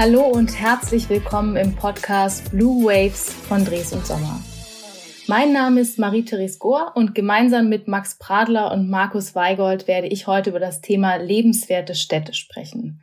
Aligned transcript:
Hallo 0.00 0.22
und 0.22 0.58
herzlich 0.58 1.10
willkommen 1.10 1.56
im 1.56 1.76
Podcast 1.76 2.52
Blue 2.52 2.86
Waves 2.86 3.34
von 3.34 3.66
Dres 3.66 3.92
und 3.92 4.06
Sommer. 4.06 4.40
Mein 5.26 5.52
Name 5.52 5.82
ist 5.82 5.98
Marie-Therese 5.98 6.58
Gohr 6.58 6.92
und 6.94 7.14
gemeinsam 7.14 7.68
mit 7.68 7.86
Max 7.86 8.16
Pradler 8.18 8.72
und 8.72 8.88
Markus 8.88 9.34
Weigold 9.34 9.86
werde 9.88 10.06
ich 10.06 10.26
heute 10.26 10.48
über 10.48 10.58
das 10.58 10.80
Thema 10.80 11.16
lebenswerte 11.16 11.94
Städte 11.94 12.32
sprechen. 12.32 13.02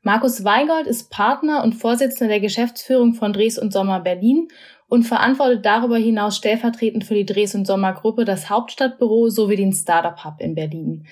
Markus 0.00 0.42
Weigold 0.42 0.86
ist 0.86 1.10
Partner 1.10 1.62
und 1.62 1.74
Vorsitzender 1.74 2.30
der 2.30 2.40
Geschäftsführung 2.40 3.12
von 3.12 3.34
Dres 3.34 3.58
und 3.58 3.70
Sommer 3.70 4.00
Berlin 4.00 4.48
und 4.88 5.02
verantwortet 5.02 5.66
darüber 5.66 5.98
hinaus 5.98 6.38
stellvertretend 6.38 7.04
für 7.04 7.14
die 7.14 7.26
Dres 7.26 7.54
und 7.54 7.66
Sommer 7.66 7.92
Gruppe 7.92 8.24
das 8.24 8.48
Hauptstadtbüro 8.48 9.28
sowie 9.28 9.56
den 9.56 9.74
Startup 9.74 10.24
Hub 10.24 10.40
in 10.40 10.54
Berlin. 10.54 11.06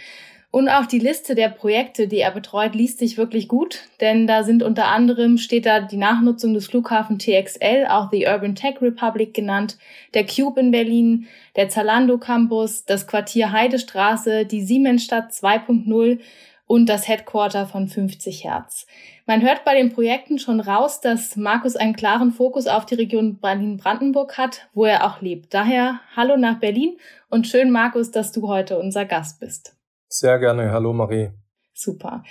Und 0.53 0.69
auch 0.69 0.87
die 0.87 0.99
Liste 0.99 1.37
der 1.37 1.49
Projekte, 1.49 2.09
die 2.09 2.19
er 2.19 2.33
betreut, 2.33 2.75
liest 2.75 2.99
sich 2.99 3.17
wirklich 3.17 3.47
gut, 3.47 3.85
denn 4.01 4.27
da 4.27 4.43
sind 4.43 4.65
unter 4.65 4.89
anderem, 4.89 5.39
steht 5.39 5.65
da 5.65 5.79
die 5.79 5.97
Nachnutzung 5.97 6.55
des 6.55 6.67
Flughafen 6.67 7.21
TXL, 7.21 7.87
auch 7.89 8.11
the 8.11 8.27
Urban 8.27 8.57
Tech 8.57 8.83
Republic 8.83 9.33
genannt, 9.33 9.79
der 10.13 10.27
Cube 10.27 10.59
in 10.59 10.73
Berlin, 10.73 11.29
der 11.55 11.69
Zalando 11.69 12.19
Campus, 12.19 12.85
das 12.85 13.07
Quartier 13.07 13.53
Heidestraße, 13.53 14.45
die 14.45 14.63
Siemensstadt 14.63 15.31
2.0 15.31 16.19
und 16.67 16.87
das 16.89 17.07
Headquarter 17.07 17.67
von 17.67 17.87
50 17.87 18.43
Hertz. 18.43 18.89
Man 19.27 19.43
hört 19.43 19.65
bei 19.65 19.77
den 19.77 19.93
Projekten 19.93 20.41
schon 20.41 20.59
raus, 20.59 21.01
dass 21.01 21.37
Markus 21.37 21.77
einen 21.77 21.95
klaren 21.95 22.33
Fokus 22.33 22.67
auf 22.67 22.87
die 22.87 22.97
Region 22.97 23.39
Berlin-Brandenburg 23.39 24.37
hat, 24.37 24.69
wo 24.75 24.85
er 24.85 25.07
auch 25.07 25.21
lebt. 25.21 25.55
Daher 25.55 26.01
hallo 26.17 26.37
nach 26.37 26.59
Berlin 26.59 26.97
und 27.29 27.47
schön, 27.47 27.71
Markus, 27.71 28.11
dass 28.11 28.33
du 28.33 28.49
heute 28.49 28.81
unser 28.81 29.05
Gast 29.05 29.39
bist. 29.39 29.80
Sehr 30.13 30.41
gerne. 30.41 30.73
Hallo 30.73 30.93
Marie. 30.93 31.31
Super. 31.73 32.25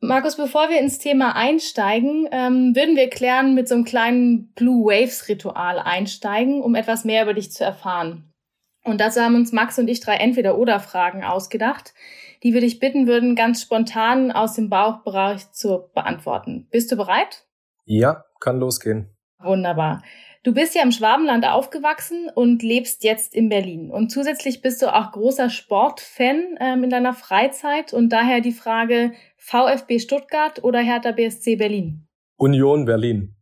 Markus, 0.00 0.36
bevor 0.36 0.68
wir 0.68 0.80
ins 0.80 0.98
Thema 0.98 1.36
einsteigen, 1.36 2.28
ähm, 2.32 2.74
würden 2.74 2.96
wir 2.96 3.08
klären, 3.08 3.54
mit 3.54 3.68
so 3.68 3.76
einem 3.76 3.84
kleinen 3.84 4.52
Blue 4.54 4.84
Waves 4.84 5.28
Ritual 5.28 5.78
einsteigen, 5.78 6.60
um 6.60 6.74
etwas 6.74 7.04
mehr 7.04 7.22
über 7.22 7.32
dich 7.32 7.52
zu 7.52 7.64
erfahren. 7.64 8.30
Und 8.84 9.00
dazu 9.00 9.20
haben 9.20 9.36
uns 9.36 9.52
Max 9.52 9.78
und 9.78 9.88
ich 9.88 10.00
drei 10.00 10.16
Entweder-Oder-Fragen 10.16 11.24
ausgedacht, 11.24 11.94
die 12.42 12.52
wir 12.52 12.60
dich 12.60 12.80
bitten 12.80 13.06
würden, 13.06 13.36
ganz 13.36 13.62
spontan 13.62 14.30
aus 14.30 14.54
dem 14.54 14.68
Bauchbereich 14.68 15.52
zu 15.52 15.88
beantworten. 15.94 16.66
Bist 16.70 16.92
du 16.92 16.96
bereit? 16.96 17.46
Ja, 17.86 18.24
kann 18.40 18.58
losgehen. 18.58 19.16
Wunderbar. 19.38 20.02
Du 20.44 20.52
bist 20.52 20.74
ja 20.74 20.82
im 20.82 20.92
Schwabenland 20.92 21.46
aufgewachsen 21.46 22.28
und 22.34 22.62
lebst 22.62 23.02
jetzt 23.02 23.34
in 23.34 23.48
Berlin. 23.48 23.90
Und 23.90 24.10
zusätzlich 24.10 24.60
bist 24.60 24.82
du 24.82 24.94
auch 24.94 25.10
großer 25.12 25.48
Sportfan 25.48 26.58
ähm, 26.60 26.84
in 26.84 26.90
deiner 26.90 27.14
Freizeit 27.14 27.94
und 27.94 28.10
daher 28.10 28.42
die 28.42 28.52
Frage 28.52 29.12
VfB 29.38 29.98
Stuttgart 29.98 30.62
oder 30.62 30.80
Hertha 30.80 31.12
BSC 31.12 31.56
Berlin? 31.56 32.06
Union 32.36 32.84
Berlin. 32.84 33.34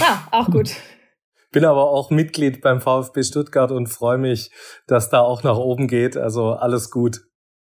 Ah, 0.00 0.20
auch 0.30 0.50
gut. 0.50 0.70
Bin 1.52 1.66
aber 1.66 1.90
auch 1.90 2.08
Mitglied 2.08 2.62
beim 2.62 2.80
VfB 2.80 3.22
Stuttgart 3.22 3.70
und 3.70 3.88
freue 3.88 4.18
mich, 4.18 4.50
dass 4.86 5.10
da 5.10 5.20
auch 5.20 5.42
nach 5.42 5.58
oben 5.58 5.88
geht. 5.88 6.16
Also 6.16 6.52
alles 6.52 6.90
gut. 6.90 7.20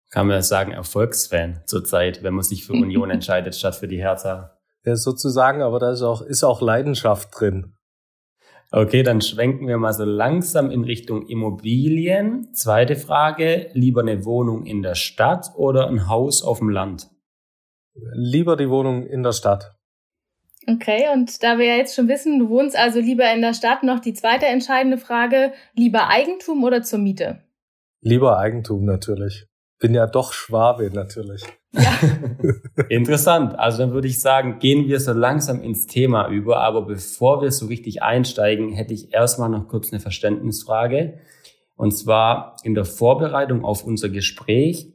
Kann 0.09 0.25
man 0.25 0.41
sagen, 0.41 0.71
Erfolgsfan 0.71 1.61
zurzeit, 1.67 2.23
wenn 2.23 2.33
man 2.33 2.43
sich 2.43 2.65
für 2.65 2.73
Union 2.73 3.11
entscheidet 3.11 3.55
statt 3.55 3.75
für 3.75 3.87
die 3.87 4.01
Hertha. 4.01 4.57
Ja, 4.83 4.95
sozusagen, 4.95 5.61
aber 5.61 5.77
da 5.77 5.91
ist 5.91 6.01
auch, 6.01 6.23
ist 6.23 6.43
auch 6.43 6.61
Leidenschaft 6.61 7.29
drin. 7.39 7.75
Okay, 8.73 9.03
dann 9.03 9.19
schwenken 9.19 9.67
wir 9.67 9.77
mal 9.77 9.91
so 9.91 10.05
langsam 10.05 10.71
in 10.71 10.85
Richtung 10.85 11.27
Immobilien. 11.27 12.53
Zweite 12.53 12.95
Frage, 12.95 13.69
lieber 13.73 13.99
eine 13.99 14.23
Wohnung 14.23 14.65
in 14.65 14.81
der 14.81 14.95
Stadt 14.95 15.51
oder 15.57 15.87
ein 15.87 16.07
Haus 16.07 16.41
auf 16.41 16.59
dem 16.59 16.69
Land? 16.69 17.09
Lieber 18.13 18.55
die 18.55 18.69
Wohnung 18.69 19.05
in 19.05 19.23
der 19.23 19.33
Stadt. 19.33 19.75
Okay, 20.67 21.07
und 21.13 21.43
da 21.43 21.57
wir 21.57 21.65
ja 21.65 21.75
jetzt 21.75 21.95
schon 21.95 22.07
wissen, 22.07 22.39
du 22.39 22.47
wohnst 22.47 22.77
also 22.77 23.01
lieber 23.01 23.29
in 23.33 23.41
der 23.41 23.53
Stadt, 23.53 23.83
noch 23.83 23.99
die 23.99 24.13
zweite 24.13 24.45
entscheidende 24.45 24.97
Frage, 24.97 25.51
lieber 25.75 26.07
Eigentum 26.07 26.63
oder 26.63 26.81
zur 26.81 26.99
Miete? 26.99 27.43
Lieber 27.99 28.37
Eigentum 28.37 28.85
natürlich. 28.85 29.47
Bin 29.81 29.95
ja 29.95 30.05
doch 30.05 30.31
Schwabe 30.31 30.91
natürlich. 30.93 31.43
Ja. 31.73 31.91
Interessant. 32.89 33.57
Also 33.57 33.79
dann 33.79 33.91
würde 33.91 34.07
ich 34.07 34.21
sagen, 34.21 34.59
gehen 34.59 34.87
wir 34.87 34.99
so 34.99 35.11
langsam 35.11 35.61
ins 35.61 35.87
Thema 35.87 36.29
über. 36.29 36.61
Aber 36.61 36.83
bevor 36.83 37.41
wir 37.41 37.51
so 37.51 37.65
richtig 37.65 38.03
einsteigen, 38.03 38.69
hätte 38.73 38.93
ich 38.93 39.11
erstmal 39.11 39.49
noch 39.49 39.67
kurz 39.67 39.91
eine 39.91 39.99
Verständnisfrage. 39.99 41.19
Und 41.75 41.97
zwar 41.97 42.57
in 42.63 42.75
der 42.75 42.85
Vorbereitung 42.85 43.65
auf 43.65 43.83
unser 43.83 44.09
Gespräch 44.09 44.93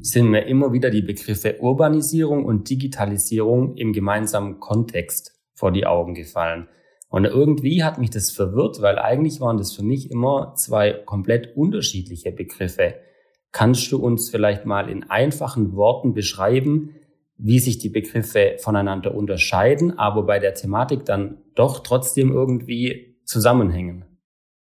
sind 0.00 0.30
mir 0.30 0.46
immer 0.46 0.72
wieder 0.72 0.88
die 0.88 1.02
Begriffe 1.02 1.58
Urbanisierung 1.60 2.46
und 2.46 2.70
Digitalisierung 2.70 3.76
im 3.76 3.92
gemeinsamen 3.92 4.58
Kontext 4.58 5.32
vor 5.54 5.70
die 5.70 5.84
Augen 5.84 6.14
gefallen. 6.14 6.68
Und 7.10 7.26
irgendwie 7.26 7.84
hat 7.84 7.98
mich 7.98 8.08
das 8.08 8.30
verwirrt, 8.30 8.80
weil 8.80 8.98
eigentlich 8.98 9.38
waren 9.40 9.58
das 9.58 9.74
für 9.74 9.82
mich 9.82 10.10
immer 10.10 10.54
zwei 10.56 10.92
komplett 10.92 11.54
unterschiedliche 11.56 12.32
Begriffe. 12.32 12.94
Kannst 13.52 13.92
du 13.92 13.98
uns 13.98 14.30
vielleicht 14.30 14.64
mal 14.64 14.88
in 14.88 15.10
einfachen 15.10 15.76
Worten 15.76 16.14
beschreiben, 16.14 16.94
wie 17.36 17.58
sich 17.58 17.78
die 17.78 17.90
Begriffe 17.90 18.56
voneinander 18.58 19.14
unterscheiden, 19.14 19.98
aber 19.98 20.24
bei 20.24 20.38
der 20.38 20.54
Thematik 20.54 21.04
dann 21.04 21.42
doch 21.54 21.80
trotzdem 21.80 22.32
irgendwie 22.32 23.18
zusammenhängen? 23.24 24.06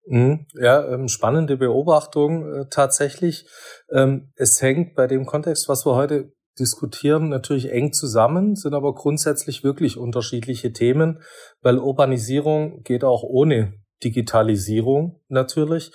Mhm. 0.08 0.46
Ja, 0.56 0.86
ähm, 0.94 1.08
spannende 1.08 1.58
Beobachtung 1.58 2.46
äh, 2.54 2.66
tatsächlich. 2.70 3.46
Ähm, 3.92 4.34
es 4.36 4.62
hängt 4.62 4.96
bei 4.96 5.08
dem 5.08 5.26
Kontext, 5.26 5.70
was 5.70 5.86
wir 5.86 5.96
heute 5.96 6.34
diskutieren, 6.60 7.30
natürlich 7.30 7.72
eng 7.72 7.94
zusammen, 7.94 8.56
sind 8.56 8.74
aber 8.74 8.94
grundsätzlich 8.94 9.64
wirklich 9.64 9.98
unterschiedliche 9.98 10.74
Themen, 10.74 11.22
weil 11.62 11.78
Urbanisierung 11.78 12.84
geht 12.84 13.04
auch 13.04 13.24
ohne 13.24 13.74
Digitalisierung 14.04 15.22
natürlich. 15.30 15.92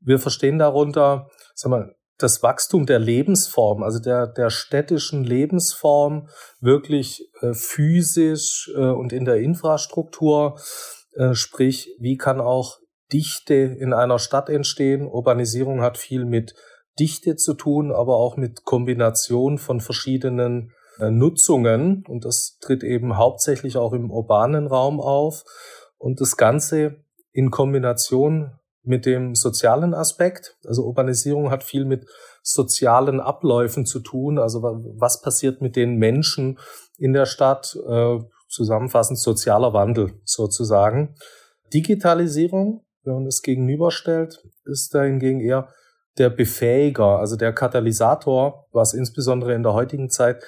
Wir 0.00 0.18
verstehen 0.18 0.58
darunter, 0.58 1.28
sag 1.54 1.70
mal, 1.70 1.97
das 2.18 2.42
Wachstum 2.42 2.84
der 2.84 2.98
Lebensform, 2.98 3.82
also 3.82 4.00
der, 4.00 4.26
der 4.26 4.50
städtischen 4.50 5.24
Lebensform, 5.24 6.28
wirklich 6.60 7.30
äh, 7.40 7.54
physisch 7.54 8.70
äh, 8.74 8.80
und 8.80 9.12
in 9.12 9.24
der 9.24 9.36
Infrastruktur, 9.36 10.58
äh, 11.14 11.34
sprich, 11.34 11.94
wie 11.98 12.16
kann 12.16 12.40
auch 12.40 12.78
Dichte 13.12 13.54
in 13.54 13.92
einer 13.92 14.18
Stadt 14.18 14.50
entstehen. 14.50 15.06
Urbanisierung 15.06 15.80
hat 15.80 15.96
viel 15.96 16.24
mit 16.24 16.54
Dichte 16.98 17.36
zu 17.36 17.54
tun, 17.54 17.92
aber 17.92 18.16
auch 18.16 18.36
mit 18.36 18.64
Kombination 18.64 19.58
von 19.58 19.80
verschiedenen 19.80 20.72
äh, 20.98 21.10
Nutzungen. 21.10 22.04
Und 22.06 22.24
das 22.24 22.58
tritt 22.60 22.82
eben 22.82 23.16
hauptsächlich 23.16 23.76
auch 23.76 23.92
im 23.92 24.10
urbanen 24.10 24.66
Raum 24.66 25.00
auf. 25.00 25.44
Und 25.96 26.20
das 26.20 26.36
Ganze 26.36 27.04
in 27.32 27.50
Kombination 27.50 28.57
mit 28.88 29.06
dem 29.06 29.34
sozialen 29.34 29.94
Aspekt. 29.94 30.56
Also 30.66 30.84
Urbanisierung 30.84 31.50
hat 31.50 31.62
viel 31.62 31.84
mit 31.84 32.06
sozialen 32.42 33.20
Abläufen 33.20 33.86
zu 33.86 34.00
tun. 34.00 34.38
Also 34.38 34.62
was 34.62 35.20
passiert 35.20 35.60
mit 35.60 35.76
den 35.76 35.96
Menschen 35.96 36.58
in 36.96 37.12
der 37.12 37.26
Stadt? 37.26 37.76
Äh, 37.86 38.18
zusammenfassend 38.48 39.18
sozialer 39.18 39.72
Wandel 39.72 40.12
sozusagen. 40.24 41.14
Digitalisierung, 41.72 42.84
wenn 43.04 43.14
man 43.14 43.26
es 43.26 43.42
gegenüberstellt, 43.42 44.42
ist 44.64 44.94
da 44.94 45.02
hingegen 45.02 45.40
eher 45.40 45.68
der 46.16 46.30
Befähiger, 46.30 47.18
also 47.18 47.36
der 47.36 47.52
Katalysator, 47.52 48.66
was 48.72 48.94
insbesondere 48.94 49.54
in 49.54 49.62
der 49.62 49.74
heutigen 49.74 50.10
Zeit 50.10 50.42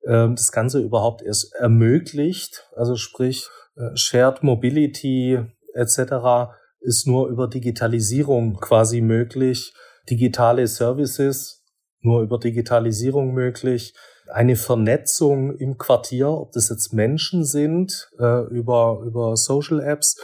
äh, 0.00 0.28
das 0.30 0.50
Ganze 0.50 0.80
überhaupt 0.80 1.22
erst 1.22 1.54
ermöglicht. 1.54 2.66
Also 2.74 2.96
sprich 2.96 3.48
äh, 3.76 3.94
Shared 3.96 4.42
Mobility 4.42 5.38
etc 5.74 6.56
ist 6.82 7.06
nur 7.06 7.28
über 7.28 7.48
Digitalisierung 7.48 8.58
quasi 8.60 9.00
möglich. 9.00 9.72
Digitale 10.08 10.66
Services 10.66 11.62
nur 12.02 12.22
über 12.22 12.38
Digitalisierung 12.38 13.32
möglich. 13.32 13.94
Eine 14.32 14.56
Vernetzung 14.56 15.56
im 15.56 15.78
Quartier, 15.78 16.28
ob 16.28 16.52
das 16.52 16.68
jetzt 16.68 16.92
Menschen 16.92 17.44
sind, 17.44 18.10
äh, 18.18 18.46
über, 18.48 19.02
über 19.06 19.36
Social 19.36 19.80
Apps 19.80 20.16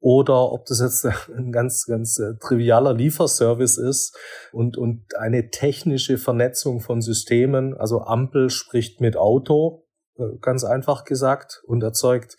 oder 0.00 0.52
ob 0.52 0.66
das 0.66 0.80
jetzt 0.80 1.06
ein 1.36 1.52
ganz, 1.52 1.86
ganz 1.86 2.18
äh, 2.18 2.34
trivialer 2.40 2.94
Lieferservice 2.94 3.78
ist 3.78 4.16
und, 4.52 4.76
und 4.76 5.16
eine 5.16 5.50
technische 5.50 6.18
Vernetzung 6.18 6.80
von 6.80 7.00
Systemen. 7.00 7.74
Also 7.74 8.02
Ampel 8.02 8.50
spricht 8.50 9.00
mit 9.00 9.16
Auto, 9.16 9.86
äh, 10.18 10.38
ganz 10.40 10.64
einfach 10.64 11.04
gesagt, 11.04 11.62
und 11.66 11.82
erzeugt 11.82 12.36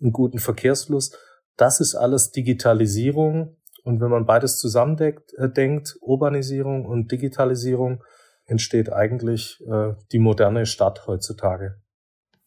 einen 0.00 0.12
guten 0.12 0.38
Verkehrsfluss. 0.38 1.12
Das 1.56 1.80
ist 1.80 1.94
alles 1.94 2.30
Digitalisierung. 2.30 3.56
Und 3.84 4.00
wenn 4.00 4.10
man 4.10 4.26
beides 4.26 4.58
zusammendenkt, 4.58 5.32
äh, 5.34 5.48
denkt, 5.48 5.96
Urbanisierung 6.00 6.84
und 6.84 7.12
Digitalisierung, 7.12 8.02
entsteht 8.46 8.92
eigentlich 8.92 9.60
äh, 9.66 9.94
die 10.12 10.18
moderne 10.18 10.66
Stadt 10.66 11.06
heutzutage. 11.06 11.76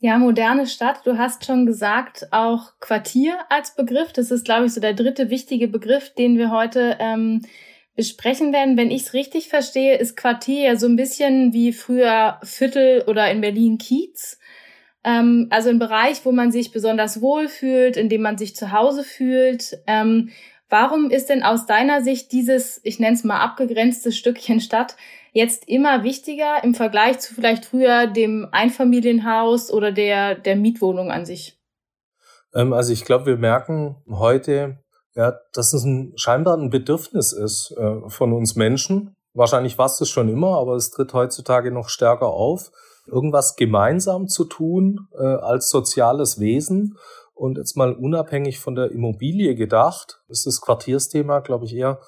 Ja, 0.02 0.18
moderne 0.18 0.66
Stadt, 0.66 1.06
du 1.06 1.18
hast 1.18 1.46
schon 1.46 1.66
gesagt, 1.66 2.28
auch 2.32 2.80
Quartier 2.80 3.38
als 3.50 3.76
Begriff. 3.76 4.14
Das 4.14 4.32
ist, 4.32 4.46
glaube 4.46 4.66
ich, 4.66 4.74
so 4.74 4.80
der 4.80 4.94
dritte 4.94 5.30
wichtige 5.30 5.68
Begriff, 5.68 6.14
den 6.14 6.38
wir 6.38 6.52
heute 6.52 6.96
ähm, 7.00 7.42
besprechen 7.98 8.54
werden. 8.54 8.78
Wenn 8.78 8.92
ich 8.92 9.08
es 9.08 9.14
richtig 9.14 9.50
verstehe, 9.50 9.98
ist 9.98 10.16
Quartier 10.16 10.62
ja 10.62 10.76
so 10.78 10.88
ein 10.88 10.96
bisschen 10.96 11.52
wie 11.52 11.74
früher 11.74 12.40
Viertel 12.44 13.04
oder 13.08 13.30
in 13.30 13.42
Berlin 13.42 13.78
Kiez. 13.78 14.39
Ähm, 15.10 15.48
also 15.50 15.70
ein 15.70 15.80
Bereich, 15.80 16.24
wo 16.26 16.32
man 16.32 16.52
sich 16.52 16.72
besonders 16.72 17.22
wohl 17.22 17.48
fühlt, 17.48 17.98
in 17.98 18.10
dem 18.10 18.22
man 18.22 18.38
sich 18.38 18.56
zu 18.56 18.72
Hause 18.72 19.04
fühlt. 19.04 19.80
Ähm, 19.88 20.30
warum 20.70 21.10
ist 21.10 21.30
denn 21.30 21.44
aus 21.44 21.66
deiner 21.66 22.04
Sicht 22.04 22.32
dieses, 22.32 22.80
ich 22.84 23.00
nenne 23.00 23.16
es 23.16 23.24
mal 23.24 23.40
abgegrenzte 23.40 24.12
Stückchen 24.12 24.60
Stadt, 24.60 24.96
jetzt 25.32 25.68
immer 25.68 26.04
wichtiger 26.04 26.64
im 26.64 26.76
Vergleich 26.76 27.20
zu 27.20 27.34
vielleicht 27.34 27.66
früher 27.66 28.08
dem 28.08 28.48
Einfamilienhaus 28.52 29.72
oder 29.72 29.92
der, 29.92 30.36
der 30.36 30.56
Mietwohnung 30.56 31.12
an 31.12 31.26
sich? 31.26 31.60
Ähm, 32.54 32.74
also 32.74 32.94
ich 32.94 33.06
glaube, 33.06 33.26
wir 33.26 33.38
merken 33.38 33.96
heute, 34.10 34.80
ja, 35.16 35.34
dass 35.54 35.74
es 35.74 35.84
ein, 35.84 36.14
scheinbar 36.18 36.58
ein 36.58 36.70
Bedürfnis 36.70 37.34
ist 37.34 37.76
äh, 37.78 38.10
von 38.10 38.34
uns 38.34 38.56
Menschen. 38.56 39.16
Wahrscheinlich 39.34 39.78
war 39.78 39.86
es 39.88 39.98
das 39.98 40.10
schon 40.10 40.30
immer, 40.30 40.58
aber 40.60 40.76
es 40.76 40.92
tritt 40.92 41.14
heutzutage 41.14 41.72
noch 41.72 41.90
stärker 41.90 42.28
auf, 42.28 42.72
irgendwas 43.12 43.56
gemeinsam 43.56 44.28
zu 44.28 44.46
tun 44.46 45.08
äh, 45.18 45.24
als 45.24 45.70
soziales 45.70 46.40
Wesen. 46.40 46.98
Und 47.34 47.58
jetzt 47.58 47.78
mal 47.78 47.94
unabhängig 47.94 48.60
von 48.60 48.76
der 48.76 48.92
Immobilie 48.92 49.56
gedacht, 49.56 50.22
ist 50.28 50.46
das 50.46 50.62
Quartiersthema, 50.62 51.40
glaube 51.40 51.66
ich, 51.66 51.76
eher 51.76 52.00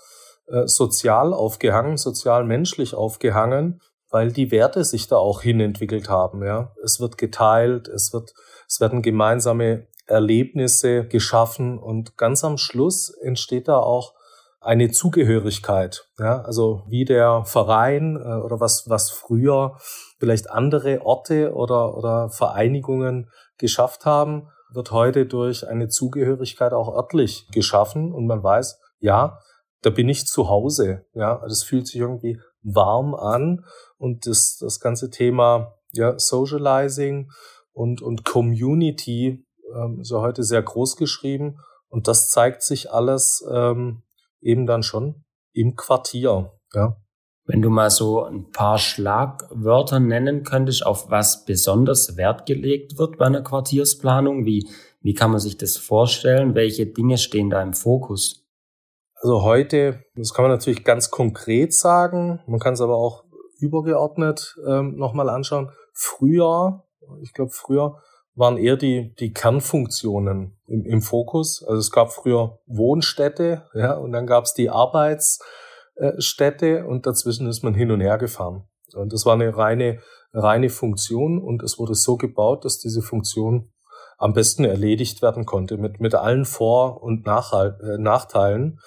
äh, 0.48 0.68
sozial 0.68 1.34
aufgehangen, 1.34 1.98
sozial-menschlich 1.98 2.94
aufgehangen, 2.94 3.80
weil 4.10 4.32
die 4.32 4.52
Werte 4.52 4.84
sich 4.84 5.08
da 5.08 5.16
auch 5.16 5.42
hinentwickelt 5.42 6.10
haben. 6.10 6.44
Ja, 6.44 6.74
es 6.84 7.00
wird 7.00 7.18
geteilt, 7.18 7.88
es 7.88 8.12
wird, 8.12 8.34
es 8.68 8.82
werden 8.82 9.02
gemeinsame 9.02 9.88
Erlebnisse 10.08 11.06
geschaffen 11.08 11.80
und 11.80 12.18
ganz 12.18 12.44
am 12.44 12.58
Schluss 12.58 13.10
entsteht 13.10 13.70
da 13.70 13.78
auch 13.78 14.14
eine 14.62 14.92
Zugehörigkeit. 14.92 16.08
Ja, 16.20 16.42
also 16.42 16.84
wie 16.88 17.04
der 17.04 17.44
Verein 17.46 18.16
äh, 18.16 18.36
oder 18.36 18.60
was, 18.60 18.88
was 18.88 19.10
früher 19.10 19.78
vielleicht 20.20 20.50
andere 20.50 21.02
Orte 21.04 21.54
oder, 21.54 21.98
oder 21.98 22.30
Vereinigungen 22.30 23.30
geschafft 23.58 24.06
haben, 24.06 24.48
wird 24.72 24.92
heute 24.92 25.26
durch 25.26 25.68
eine 25.68 25.90
Zugehörigkeit 25.90 26.74
auch 26.74 26.96
örtlich 26.96 27.48
geschaffen 27.52 28.14
und 28.14 28.28
man 28.28 28.44
weiß, 28.44 28.80
ja, 29.00 29.40
da 29.82 29.90
bin 29.90 30.08
ich 30.08 30.28
zu 30.28 30.48
Hause. 30.48 31.06
Ja, 31.14 31.42
das 31.48 31.64
fühlt 31.64 31.88
sich 31.88 32.00
irgendwie 32.00 32.40
warm 32.62 33.16
an 33.16 33.66
und 33.98 34.28
das, 34.28 34.58
das 34.60 34.80
ganze 34.80 35.10
Thema 35.10 35.74
ja, 35.92 36.18
Socializing 36.20 37.32
und, 37.74 38.04
und 38.04 38.26
Community 38.26 39.44
ähm, 39.76 40.02
ist 40.02 40.12
ja 40.12 40.20
heute 40.20 40.44
sehr 40.44 40.62
groß 40.62 40.98
geschrieben 40.98 41.58
und 41.90 42.08
das 42.08 42.30
zeigt 42.30 42.62
sich 42.62 42.92
alles 42.92 43.44
ähm, 43.52 44.04
eben 44.42 44.66
dann 44.66 44.84
schon 44.84 45.24
im 45.54 45.76
Quartier. 45.76 46.52
Ja. 46.74 46.98
Wenn 47.46 47.62
du 47.62 47.70
mal 47.70 47.90
so 47.90 48.24
ein 48.24 48.52
paar 48.52 48.78
Schlagwörter 48.78 50.00
nennen 50.00 50.44
könntest, 50.44 50.86
auf 50.86 51.10
was 51.10 51.46
besonders 51.46 52.16
Wert 52.16 52.46
gelegt 52.46 52.98
wird 52.98 53.18
bei 53.18 53.26
einer 53.26 53.42
Quartiersplanung, 53.42 54.46
wie, 54.46 54.70
wie 55.02 55.14
kann 55.14 55.32
man 55.32 55.40
sich 55.40 55.58
das 55.58 55.78
vorstellen? 55.78 56.56
Welche 56.56 56.86
Dinge 56.86 57.18
stehen 57.18 57.50
da 57.50 57.62
im 57.62 57.74
Fokus? 57.74 58.46
Also 59.16 59.44
heute, 59.44 60.04
das 60.16 60.34
kann 60.34 60.44
man 60.44 60.52
natürlich 60.52 60.84
ganz 60.84 61.12
konkret 61.12 61.74
sagen, 61.74 62.40
man 62.48 62.60
kann 62.60 62.74
es 62.74 62.82
aber 62.82 62.96
auch 62.96 63.24
übergeordnet 63.60 64.56
ähm, 64.68 64.96
nochmal 64.96 65.30
anschauen. 65.30 65.72
Früher, 65.94 66.86
ich 67.22 67.34
glaube 67.34 67.52
früher 67.52 68.02
waren 68.36 68.58
eher 68.58 68.78
die, 68.78 69.14
die 69.16 69.34
Kernfunktionen 69.34 70.58
im, 70.68 70.86
im 70.86 71.02
Fokus. 71.02 71.64
Also 71.64 71.80
es 71.80 71.92
gab 71.92 72.14
früher 72.14 72.60
Wohnstätte, 72.66 73.68
ja, 73.74 73.94
und 73.94 74.14
dann 74.14 74.28
gab 74.28 74.46
es 74.46 74.54
die 74.54 74.70
Arbeitsstätte 74.70 76.86
und 76.86 77.06
dazwischen 77.06 77.48
ist 77.48 77.64
man 77.64 77.74
hin 77.74 77.92
und 77.92 78.00
her 78.02 78.18
gefahren. 78.18 78.68
Und 78.94 79.14
das 79.14 79.26
war 79.26 79.34
eine 79.34 79.56
reine, 79.56 80.00
reine 80.34 80.70
Funktion 80.70 81.42
und 81.42 81.64
es 81.64 81.80
wurde 81.80 81.96
so 81.96 82.18
gebaut, 82.18 82.66
dass 82.66 82.80
diese 82.80 83.02
Funktion 83.02 83.72
am 84.18 84.34
besten 84.34 84.66
erledigt 84.66 85.22
werden 85.22 85.46
konnte 85.46 85.78
mit, 85.78 86.00
mit 86.00 86.14
allen 86.14 86.46
Vor- 86.46 87.02
und 87.02 87.26
Nachhalt, 87.26 87.80
äh, 87.82 87.98
Nachteilen. 87.98 88.80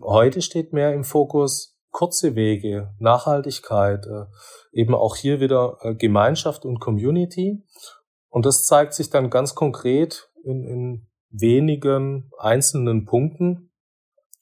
Heute 0.00 0.42
steht 0.42 0.74
mehr 0.74 0.92
im 0.92 1.04
Fokus 1.04 1.78
kurze 1.90 2.34
Wege, 2.34 2.92
Nachhaltigkeit, 2.98 4.06
äh, 4.06 4.24
eben 4.72 4.94
auch 4.94 5.16
hier 5.16 5.40
wieder 5.40 5.78
äh, 5.80 5.94
Gemeinschaft 5.94 6.64
und 6.64 6.80
Community. 6.80 7.62
Und 8.32 8.46
das 8.46 8.64
zeigt 8.64 8.94
sich 8.94 9.10
dann 9.10 9.28
ganz 9.28 9.54
konkret 9.54 10.30
in, 10.42 10.64
in 10.64 11.06
wenigen 11.28 12.30
einzelnen 12.38 13.04
Punkten, 13.04 13.70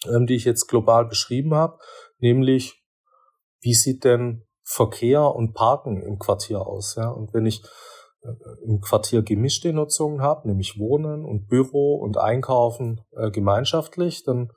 ähm, 0.06 0.28
die 0.28 0.36
ich 0.36 0.44
jetzt 0.44 0.68
global 0.68 1.06
beschrieben 1.06 1.54
habe, 1.54 1.78
nämlich 2.18 2.84
wie 3.60 3.74
sieht 3.74 4.04
denn 4.04 4.46
Verkehr 4.62 5.34
und 5.34 5.54
Parken 5.54 6.00
im 6.02 6.20
Quartier 6.20 6.64
aus? 6.64 6.94
Ja? 6.94 7.08
Und 7.08 7.34
wenn 7.34 7.46
ich 7.46 7.64
äh, 8.22 8.28
im 8.64 8.80
Quartier 8.80 9.22
gemischte 9.22 9.72
Nutzungen 9.72 10.22
habe, 10.22 10.46
nämlich 10.46 10.78
Wohnen 10.78 11.24
und 11.24 11.48
Büro 11.48 11.96
und 11.96 12.16
Einkaufen 12.16 13.00
äh, 13.16 13.32
gemeinschaftlich, 13.32 14.22
dann 14.22 14.52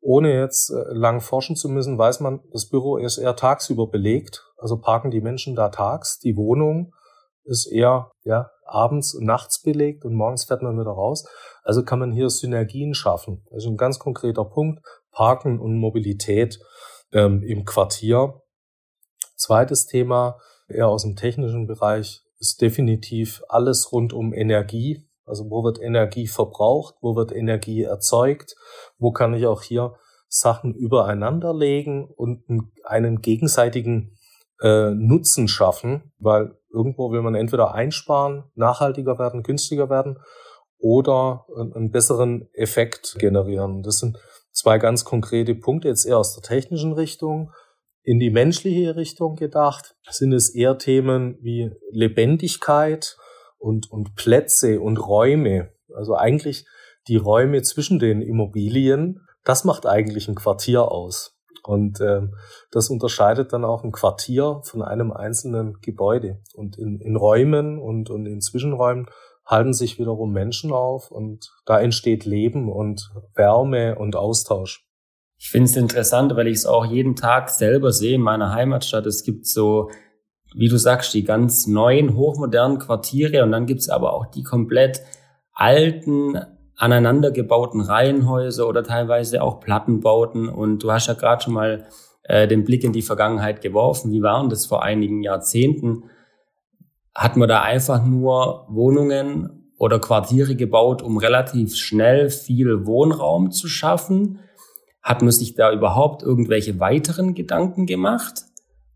ohne 0.00 0.32
jetzt 0.32 0.70
äh, 0.70 0.92
lang 0.92 1.20
forschen 1.20 1.56
zu 1.56 1.68
müssen, 1.68 1.98
weiß 1.98 2.20
man, 2.20 2.40
das 2.52 2.68
Büro 2.68 2.98
ist 2.98 3.18
eher 3.18 3.34
tagsüber 3.34 3.88
belegt, 3.88 4.44
also 4.56 4.78
parken 4.78 5.10
die 5.10 5.20
Menschen 5.20 5.56
da 5.56 5.70
tags, 5.70 6.20
die 6.20 6.36
Wohnung 6.36 6.92
ist 7.46 7.66
eher 7.66 8.10
ja, 8.24 8.50
abends 8.64 9.14
und 9.14 9.24
nachts 9.24 9.62
belegt 9.62 10.04
und 10.04 10.14
morgens 10.14 10.44
fährt 10.44 10.62
man 10.62 10.78
wieder 10.78 10.90
raus. 10.90 11.24
Also 11.62 11.84
kann 11.84 11.98
man 11.98 12.12
hier 12.12 12.28
Synergien 12.28 12.94
schaffen. 12.94 13.44
Ist 13.50 13.66
ein 13.66 13.76
ganz 13.76 13.98
konkreter 13.98 14.44
Punkt. 14.44 14.84
Parken 15.12 15.58
und 15.58 15.78
Mobilität 15.78 16.58
ähm, 17.12 17.42
im 17.42 17.64
Quartier. 17.64 18.42
Zweites 19.36 19.86
Thema, 19.86 20.38
eher 20.68 20.88
aus 20.88 21.02
dem 21.02 21.16
technischen 21.16 21.66
Bereich, 21.66 22.22
ist 22.38 22.60
definitiv 22.60 23.42
alles 23.48 23.92
rund 23.92 24.12
um 24.12 24.34
Energie. 24.34 25.08
Also 25.24 25.50
wo 25.50 25.64
wird 25.64 25.80
Energie 25.80 26.26
verbraucht, 26.26 26.94
wo 27.00 27.16
wird 27.16 27.32
Energie 27.32 27.82
erzeugt, 27.82 28.54
wo 28.98 29.10
kann 29.10 29.34
ich 29.34 29.46
auch 29.46 29.62
hier 29.62 29.96
Sachen 30.28 30.74
übereinander 30.74 31.54
legen 31.54 32.08
und 32.16 32.44
einen 32.84 33.20
gegenseitigen 33.22 34.16
äh, 34.60 34.90
Nutzen 34.90 35.48
schaffen, 35.48 36.12
weil 36.18 36.56
irgendwo 36.76 37.10
will 37.10 37.22
man 37.22 37.34
entweder 37.34 37.74
einsparen, 37.74 38.44
nachhaltiger 38.54 39.18
werden, 39.18 39.42
günstiger 39.42 39.88
werden 39.88 40.18
oder 40.78 41.46
einen 41.74 41.90
besseren 41.90 42.48
Effekt 42.52 43.16
generieren. 43.18 43.82
Das 43.82 43.98
sind 43.98 44.18
zwei 44.52 44.78
ganz 44.78 45.04
konkrete 45.04 45.54
Punkte, 45.54 45.88
jetzt 45.88 46.04
eher 46.04 46.18
aus 46.18 46.34
der 46.34 46.42
technischen 46.42 46.92
Richtung. 46.92 47.50
In 48.02 48.20
die 48.20 48.30
menschliche 48.30 48.94
Richtung 48.94 49.36
gedacht 49.36 49.96
sind 50.08 50.32
es 50.32 50.54
eher 50.54 50.78
Themen 50.78 51.38
wie 51.40 51.70
Lebendigkeit 51.90 53.16
und, 53.58 53.90
und 53.90 54.14
Plätze 54.14 54.80
und 54.80 54.98
Räume. 54.98 55.72
Also 55.94 56.14
eigentlich 56.14 56.66
die 57.08 57.16
Räume 57.16 57.62
zwischen 57.62 57.98
den 57.98 58.20
Immobilien. 58.20 59.26
Das 59.44 59.64
macht 59.64 59.86
eigentlich 59.86 60.28
ein 60.28 60.34
Quartier 60.34 60.90
aus. 60.92 61.35
Und 61.66 62.00
ähm, 62.00 62.34
das 62.70 62.90
unterscheidet 62.90 63.52
dann 63.52 63.64
auch 63.64 63.84
ein 63.84 63.92
Quartier 63.92 64.60
von 64.62 64.82
einem 64.82 65.12
einzelnen 65.12 65.78
Gebäude. 65.80 66.40
Und 66.54 66.78
in, 66.78 67.00
in 67.00 67.16
Räumen 67.16 67.78
und, 67.78 68.10
und 68.10 68.26
in 68.26 68.40
Zwischenräumen 68.40 69.06
halten 69.46 69.72
sich 69.72 69.98
wiederum 69.98 70.32
Menschen 70.32 70.72
auf 70.72 71.10
und 71.10 71.52
da 71.64 71.78
entsteht 71.80 72.24
Leben 72.24 72.70
und 72.70 73.10
Wärme 73.34 73.96
und 73.96 74.16
Austausch. 74.16 74.84
Ich 75.38 75.50
finde 75.50 75.66
es 75.66 75.76
interessant, 75.76 76.34
weil 76.34 76.48
ich 76.48 76.56
es 76.56 76.66
auch 76.66 76.84
jeden 76.84 77.14
Tag 77.14 77.50
selber 77.50 77.92
sehe 77.92 78.16
in 78.16 78.22
meiner 78.22 78.52
Heimatstadt. 78.52 79.06
Es 79.06 79.22
gibt 79.22 79.46
so, 79.46 79.90
wie 80.54 80.68
du 80.68 80.78
sagst, 80.78 81.14
die 81.14 81.22
ganz 81.22 81.66
neuen, 81.66 82.16
hochmodernen 82.16 82.78
Quartiere 82.78 83.44
und 83.44 83.52
dann 83.52 83.66
gibt 83.66 83.80
es 83.80 83.88
aber 83.88 84.14
auch 84.14 84.26
die 84.26 84.42
komplett 84.42 85.02
alten, 85.52 86.38
aneinandergebauten 86.76 87.80
Reihenhäuser 87.80 88.68
oder 88.68 88.84
teilweise 88.84 89.42
auch 89.42 89.60
Plattenbauten. 89.60 90.48
Und 90.48 90.82
du 90.82 90.92
hast 90.92 91.06
ja 91.06 91.14
gerade 91.14 91.42
schon 91.42 91.54
mal 91.54 91.86
äh, 92.24 92.46
den 92.46 92.64
Blick 92.64 92.84
in 92.84 92.92
die 92.92 93.02
Vergangenheit 93.02 93.60
geworfen. 93.62 94.12
Wie 94.12 94.22
waren 94.22 94.50
das 94.50 94.66
vor 94.66 94.82
einigen 94.82 95.22
Jahrzehnten? 95.22 96.04
Hat 97.14 97.36
man 97.36 97.48
da 97.48 97.62
einfach 97.62 98.04
nur 98.04 98.66
Wohnungen 98.68 99.72
oder 99.78 99.98
Quartiere 99.98 100.54
gebaut, 100.54 101.02
um 101.02 101.16
relativ 101.16 101.76
schnell 101.76 102.28
viel 102.30 102.86
Wohnraum 102.86 103.52
zu 103.52 103.68
schaffen? 103.68 104.40
Hat 105.02 105.22
man 105.22 105.30
sich 105.30 105.54
da 105.54 105.72
überhaupt 105.72 106.22
irgendwelche 106.22 106.78
weiteren 106.78 107.34
Gedanken 107.34 107.86
gemacht? 107.86 108.42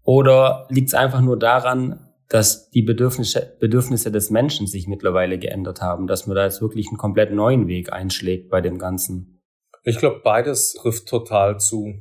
Oder 0.02 0.66
liegt 0.68 0.88
es 0.88 0.94
einfach 0.94 1.20
nur 1.20 1.38
daran, 1.38 2.09
dass 2.30 2.70
die 2.70 2.82
Bedürfnisse, 2.82 3.56
Bedürfnisse 3.58 4.12
des 4.12 4.30
Menschen 4.30 4.68
sich 4.68 4.86
mittlerweile 4.86 5.36
geändert 5.36 5.82
haben, 5.82 6.06
dass 6.06 6.26
man 6.26 6.36
da 6.36 6.44
jetzt 6.44 6.62
wirklich 6.62 6.86
einen 6.88 6.96
komplett 6.96 7.32
neuen 7.32 7.66
Weg 7.66 7.92
einschlägt 7.92 8.48
bei 8.48 8.60
dem 8.60 8.78
Ganzen? 8.78 9.42
Ich 9.82 9.98
glaube, 9.98 10.20
beides 10.22 10.74
trifft 10.74 11.08
total 11.08 11.58
zu. 11.58 11.92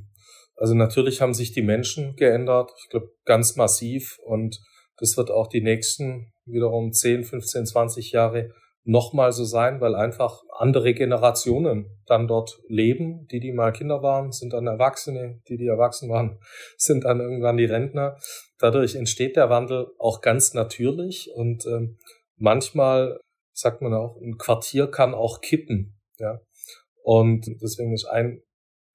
Also 0.56 0.76
natürlich 0.76 1.22
haben 1.22 1.34
sich 1.34 1.52
die 1.52 1.64
Menschen 1.64 2.16
geändert, 2.16 2.72
ich 2.84 2.90
glaube 2.90 3.12
ganz 3.26 3.56
massiv 3.56 4.20
und 4.24 4.60
das 4.98 5.18
wird 5.18 5.32
auch 5.32 5.48
die 5.48 5.62
nächsten 5.62 6.32
wiederum 6.46 6.92
10, 6.92 7.24
15, 7.24 7.66
20 7.66 8.12
Jahre 8.12 8.52
nochmal 8.90 9.32
so 9.32 9.44
sein, 9.44 9.82
weil 9.82 9.94
einfach 9.94 10.44
andere 10.58 10.96
Generationen 10.96 11.86
dann 12.08 12.28
dort 12.28 12.60
leben. 12.68 13.28
Die, 13.28 13.40
die 13.40 13.52
mal 13.52 13.72
Kinder 13.72 14.02
waren, 14.02 14.32
sind 14.32 14.52
dann 14.52 14.66
Erwachsene. 14.66 15.42
Die, 15.48 15.58
die 15.58 15.68
erwachsen 15.68 16.10
waren, 16.10 16.40
sind 16.78 17.06
dann 17.06 17.20
irgendwann 17.20 17.58
die 17.58 17.66
Rentner. 17.66 18.18
Dadurch 18.58 18.96
entsteht 18.96 19.36
der 19.36 19.50
Wandel 19.50 19.88
auch 20.00 20.22
ganz 20.22 20.54
natürlich 20.54 21.32
und 21.34 21.66
ähm, 21.68 21.98
manchmal 22.36 23.20
sagt 23.54 23.82
man 23.82 23.94
auch, 23.94 24.20
ein 24.22 24.38
Quartier 24.38 24.88
kann 24.88 25.14
auch 25.14 25.42
kippen. 25.42 26.00
Ja. 26.18 26.40
Und 27.04 27.46
deswegen 27.62 27.94
ist 27.94 28.06
ein 28.06 28.42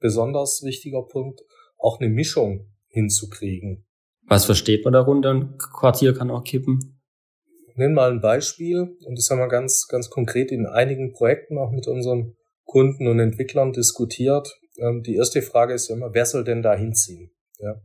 besonders 0.00 0.62
wichtiger 0.64 1.02
Punkt, 1.02 1.40
auch 1.78 2.00
eine 2.00 2.10
Mischung 2.10 2.72
hinzukriegen. 2.88 3.86
Was 4.26 4.44
versteht 4.44 4.84
man 4.84 4.92
darunter? 4.92 5.30
Ein 5.30 5.56
Quartier 5.58 6.14
kann 6.14 6.30
auch 6.30 6.42
kippen? 6.42 6.93
Nennen 7.76 7.95
mal 7.95 8.11
ein 8.11 8.21
Beispiel 8.21 8.97
und 9.04 9.19
das 9.19 9.28
haben 9.31 9.38
wir 9.38 9.49
ganz, 9.49 9.88
ganz 9.88 10.11
konkret 10.11 10.52
in 10.52 10.66
einigen 10.66 11.12
Projekten 11.12 11.59
auch 11.59 11.73
mit 11.73 11.88
unseren 11.88 12.37
Kunden 12.64 13.09
und 13.09 13.19
Entwicklern 13.19 13.73
diskutiert. 13.73 14.61
Ähm, 14.78 15.02
die 15.02 15.16
erste 15.16 15.43
Frage 15.43 15.75
ist 15.75 15.90
immer, 15.90 16.14
wer 16.14 16.26
soll 16.26 16.45
denn 16.45 16.62
da 16.62 16.75
hinziehen? 16.75 17.31
Ja. 17.59 17.81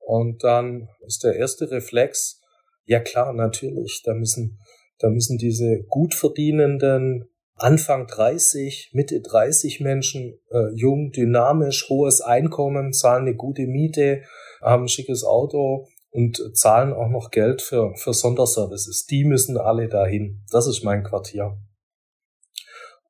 Und 0.00 0.42
dann 0.42 0.88
ist 1.06 1.22
der 1.24 1.36
erste 1.36 1.70
Reflex, 1.70 2.40
ja 2.84 3.00
klar, 3.00 3.32
natürlich, 3.32 4.02
da 4.04 4.14
müssen, 4.14 4.58
da 4.98 5.10
müssen 5.10 5.38
diese 5.38 5.84
gut 5.88 6.14
verdienenden 6.14 7.28
Anfang 7.54 8.06
30, 8.06 8.90
Mitte 8.92 9.20
30 9.20 9.80
Menschen, 9.80 10.38
äh, 10.50 10.72
jung, 10.74 11.10
dynamisch, 11.10 11.88
hohes 11.88 12.20
Einkommen, 12.20 12.92
zahlen 12.92 13.26
eine 13.26 13.34
gute 13.34 13.66
Miete, 13.66 14.22
haben 14.62 14.84
ein 14.84 14.88
schickes 14.88 15.24
Auto 15.24 15.86
und 16.10 16.56
zahlen 16.56 16.92
auch 16.92 17.08
noch 17.08 17.30
Geld 17.30 17.62
für, 17.62 17.94
für 17.96 18.14
Sonderservices. 18.14 19.06
Die 19.06 19.24
müssen 19.24 19.58
alle 19.58 19.88
dahin. 19.88 20.44
Das 20.50 20.66
ist 20.66 20.82
mein 20.82 21.04
Quartier. 21.04 21.58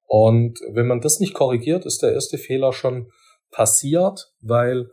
Und 0.07 0.61
wenn 0.73 0.87
man 0.87 1.01
das 1.01 1.21
nicht 1.21 1.35
korrigiert, 1.35 1.85
ist 1.85 2.03
der 2.03 2.13
erste 2.13 2.39
Fehler 2.39 2.73
schon 2.73 3.11
passiert, 3.51 4.33
weil 4.41 4.91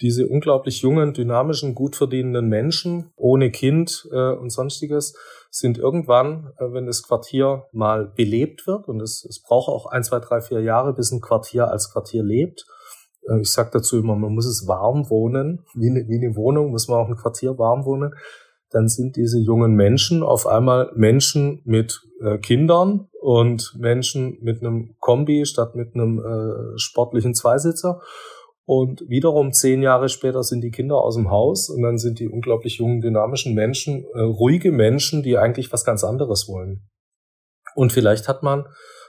diese 0.00 0.28
unglaublich 0.28 0.82
jungen, 0.82 1.12
dynamischen, 1.12 1.74
gut 1.74 1.96
verdienenden 1.96 2.48
Menschen 2.48 3.10
ohne 3.16 3.50
Kind 3.50 4.08
äh, 4.12 4.32
und 4.32 4.50
sonstiges 4.50 5.16
sind 5.50 5.78
irgendwann, 5.78 6.52
äh, 6.58 6.72
wenn 6.72 6.86
das 6.86 7.02
Quartier 7.02 7.64
mal 7.72 8.06
belebt 8.06 8.66
wird, 8.66 8.86
und 8.86 9.00
es, 9.00 9.24
es 9.28 9.42
braucht 9.42 9.68
auch 9.68 9.86
ein, 9.86 10.04
zwei, 10.04 10.20
drei, 10.20 10.40
vier 10.40 10.60
Jahre, 10.60 10.92
bis 10.92 11.10
ein 11.10 11.20
Quartier 11.20 11.68
als 11.68 11.90
Quartier 11.90 12.22
lebt. 12.22 12.64
Äh, 13.28 13.40
ich 13.40 13.52
sage 13.52 13.70
dazu 13.72 13.98
immer, 13.98 14.16
man 14.16 14.34
muss 14.34 14.46
es 14.46 14.66
warm 14.66 15.08
wohnen, 15.10 15.64
wie 15.74 15.90
eine, 15.90 16.06
wie 16.08 16.24
eine 16.24 16.36
Wohnung 16.36 16.70
muss 16.70 16.88
man 16.88 16.98
auch 16.98 17.08
ein 17.08 17.16
Quartier 17.16 17.58
warm 17.58 17.84
wohnen. 17.84 18.12
Dann 18.70 18.88
sind 18.88 19.16
diese 19.16 19.38
jungen 19.38 19.74
Menschen 19.74 20.22
auf 20.22 20.46
einmal 20.46 20.92
Menschen 20.94 21.62
mit 21.64 22.02
äh, 22.20 22.38
Kindern 22.38 23.08
und 23.20 23.74
Menschen 23.78 24.38
mit 24.42 24.62
einem 24.62 24.94
Kombi 25.00 25.46
statt 25.46 25.74
mit 25.74 25.94
einem 25.94 26.18
äh, 26.18 26.78
sportlichen 26.78 27.34
Zweisitzer. 27.34 28.00
Und 28.66 29.08
wiederum 29.08 29.52
zehn 29.52 29.80
Jahre 29.80 30.10
später 30.10 30.42
sind 30.42 30.60
die 30.60 30.70
Kinder 30.70 30.96
aus 30.96 31.16
dem 31.16 31.30
Haus 31.30 31.70
und 31.70 31.80
dann 31.80 31.96
sind 31.96 32.18
die 32.18 32.28
unglaublich 32.28 32.76
jungen, 32.76 33.00
dynamischen 33.00 33.54
Menschen, 33.54 34.04
äh, 34.12 34.20
ruhige 34.20 34.72
Menschen, 34.72 35.22
die 35.22 35.38
eigentlich 35.38 35.72
was 35.72 35.86
ganz 35.86 36.04
anderes 36.04 36.48
wollen. 36.48 36.86
Und 37.74 37.94
vielleicht 37.94 38.28
hat 38.28 38.42
man 38.42 38.66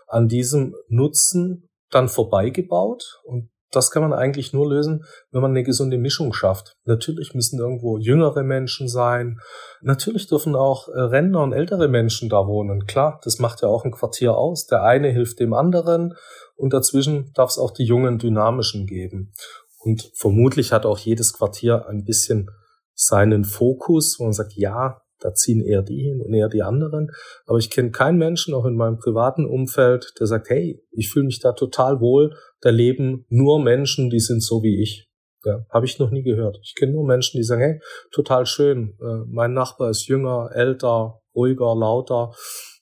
an 0.08 0.30
diesem 0.30 0.76
Nutzen 0.88 1.68
dann 1.90 2.08
vorbeigebaut 2.08 3.20
und 3.26 3.50
das 3.72 3.92
kann 3.92 4.02
man 4.02 4.14
eigentlich 4.14 4.54
nur 4.54 4.70
lösen, 4.70 5.04
wenn 5.32 5.42
man 5.42 5.52
eine 5.52 5.64
gesunde 5.64 5.98
Mischung 5.98 6.34
schafft. 6.34 6.78
Natürlich 6.86 7.34
müssen 7.34 7.60
irgendwo 7.60 7.98
jüngere 7.98 8.44
Menschen 8.44 8.88
sein. 8.88 9.40
Natürlich 9.82 10.28
dürfen 10.28 10.56
auch 10.56 10.88
äh, 10.88 11.00
Rentner 11.00 11.44
und 11.44 11.54
ältere 11.54 11.88
Menschen 11.88 12.30
da 12.30 12.48
wohnen. 12.48 12.86
Klar, 12.86 13.20
das 13.24 13.40
macht 13.40 13.62
ja 13.62 13.68
auch 13.68 13.86
ein 13.86 13.92
Quartier 13.92 14.36
aus. 14.36 14.66
Der 14.66 14.84
eine 14.84 15.10
hilft 15.10 15.40
dem 15.40 15.54
anderen 15.54 16.16
und 16.56 16.74
dazwischen 16.74 17.32
darf 17.34 17.52
es 17.52 17.58
auch 17.58 17.72
die 17.72 17.86
jungen 17.86 18.18
Dynamischen 18.18 18.88
geben. 18.88 19.34
Und 19.80 20.12
vermutlich 20.16 20.74
hat 20.74 20.86
auch 20.86 20.98
jedes 20.98 21.34
Quartier 21.34 21.88
ein 21.88 22.04
bisschen 22.04 22.50
seinen 22.94 23.46
Fokus, 23.46 24.20
wo 24.20 24.26
man 24.26 24.34
sagt, 24.34 24.54
ja, 24.56 25.02
da 25.20 25.34
ziehen 25.34 25.62
eher 25.62 25.82
die 25.82 26.02
hin 26.02 26.22
und 26.22 26.34
eher 26.34 26.50
die 26.50 26.64
anderen. 26.64 27.12
Aber 27.46 27.58
ich 27.58 27.70
kenne 27.70 27.92
keinen 27.92 28.18
Menschen, 28.18 28.54
auch 28.54 28.66
in 28.66 28.76
meinem 28.76 28.98
privaten 28.98 29.46
Umfeld, 29.46 30.14
der 30.20 30.28
sagt, 30.28 30.50
hey, 30.50 30.82
ich 30.92 31.10
fühle 31.10 31.26
mich 31.26 31.40
da 31.40 31.54
total 31.54 32.00
wohl, 32.00 32.36
da 32.62 32.70
leben 32.70 33.26
nur 33.30 33.62
Menschen, 33.62 34.10
die 34.10 34.20
sind 34.20 34.42
so 34.42 34.64
wie 34.64 34.82
ich. 34.82 35.08
Ja, 35.46 35.66
habe 35.70 35.86
ich 35.86 36.00
noch 36.00 36.12
nie 36.12 36.24
gehört. 36.24 36.60
Ich 36.62 36.76
kenne 36.76 36.92
nur 36.92 37.06
Menschen, 37.06 37.38
die 37.38 37.44
sagen, 37.44 37.62
hey, 37.62 37.80
total 38.12 38.46
schön, 38.46 38.98
äh, 39.02 39.26
mein 39.28 39.54
Nachbar 39.54 39.90
ist 39.90 40.08
jünger, 40.08 40.50
älter, 40.54 41.22
ruhiger, 41.34 41.76
lauter. 41.76 42.34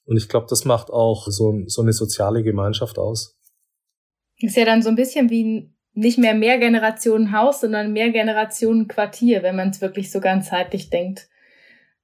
Und 0.04 0.16
ich 0.16 0.28
glaube, 0.28 0.46
das 0.50 0.64
macht 0.64 0.90
auch 0.90 1.28
so, 1.28 1.62
so 1.66 1.82
eine 1.82 1.92
soziale 1.92 2.42
Gemeinschaft 2.42 2.98
aus. 2.98 3.36
Ist 4.40 4.56
ja 4.56 4.64
dann 4.64 4.82
so 4.82 4.88
ein 4.88 4.96
bisschen 4.96 5.30
wie 5.30 5.44
ein 5.44 5.78
nicht 5.98 6.18
mehr 6.18 6.34
mehr 6.34 6.58
Generationen 6.58 7.32
Haus, 7.32 7.60
sondern 7.60 7.92
mehr 7.92 8.10
Generationen 8.10 8.86
Quartier, 8.86 9.42
wenn 9.42 9.56
man 9.56 9.70
es 9.70 9.80
wirklich 9.80 10.12
so 10.12 10.20
ganzheitlich 10.20 10.90
denkt. 10.90 11.28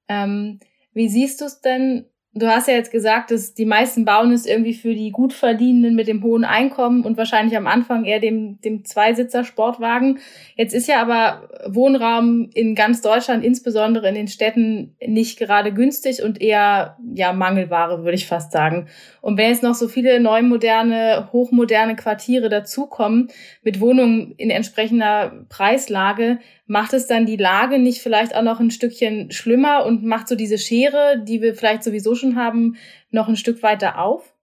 Ähm, 0.09 0.59
wie 0.93 1.09
siehst 1.09 1.41
du 1.41 1.45
es 1.45 1.61
denn 1.61 2.05
Du 2.37 2.47
hast 2.47 2.67
ja 2.67 2.73
jetzt 2.73 2.91
gesagt, 2.91 3.31
dass 3.31 3.53
die 3.53 3.63
meisten 3.63 4.03
bauen 4.03 4.33
es 4.33 4.45
irgendwie 4.45 4.73
für 4.73 4.93
die 4.93 5.11
Gutverdienenden 5.11 5.95
mit 5.95 6.09
dem 6.09 6.21
hohen 6.21 6.43
Einkommen 6.43 7.05
und 7.05 7.15
wahrscheinlich 7.15 7.55
am 7.55 7.65
Anfang 7.65 8.03
eher 8.03 8.19
dem, 8.19 8.59
dem 8.59 8.83
Zweisitzer-Sportwagen. 8.83 10.19
Jetzt 10.57 10.73
ist 10.73 10.89
ja 10.89 11.01
aber 11.01 11.47
Wohnraum 11.65 12.49
in 12.53 12.75
ganz 12.75 12.99
Deutschland, 12.99 13.41
insbesondere 13.45 14.09
in 14.09 14.15
den 14.15 14.27
Städten, 14.27 14.97
nicht 14.99 15.39
gerade 15.39 15.73
günstig 15.73 16.23
und 16.23 16.41
eher, 16.41 16.97
ja, 17.13 17.31
Mangelware, 17.31 18.03
würde 18.03 18.15
ich 18.15 18.27
fast 18.27 18.51
sagen. 18.51 18.89
Und 19.21 19.37
wenn 19.37 19.49
jetzt 19.49 19.63
noch 19.63 19.75
so 19.75 19.87
viele 19.87 20.19
neu 20.19 20.41
moderne, 20.41 21.29
hochmoderne 21.31 21.95
Quartiere 21.95 22.49
dazukommen, 22.49 23.29
mit 23.63 23.79
Wohnungen 23.79 24.33
in 24.35 24.49
entsprechender 24.49 25.45
Preislage, 25.47 26.39
macht 26.67 26.93
es 26.93 27.05
dann 27.07 27.25
die 27.25 27.37
Lage 27.37 27.77
nicht 27.79 28.01
vielleicht 28.01 28.35
auch 28.35 28.41
noch 28.41 28.59
ein 28.59 28.71
Stückchen 28.71 29.31
schlimmer 29.31 29.85
und 29.85 30.03
macht 30.03 30.27
so 30.27 30.35
diese 30.35 30.57
Schere, 30.57 31.21
die 31.23 31.41
wir 31.41 31.53
vielleicht 31.53 31.83
sowieso 31.83 32.15
schon 32.15 32.24
haben, 32.33 32.77
noch 33.11 33.27
ein 33.27 33.35
Stück 33.35 33.61
weiter 33.61 33.99
auf? 33.99 34.33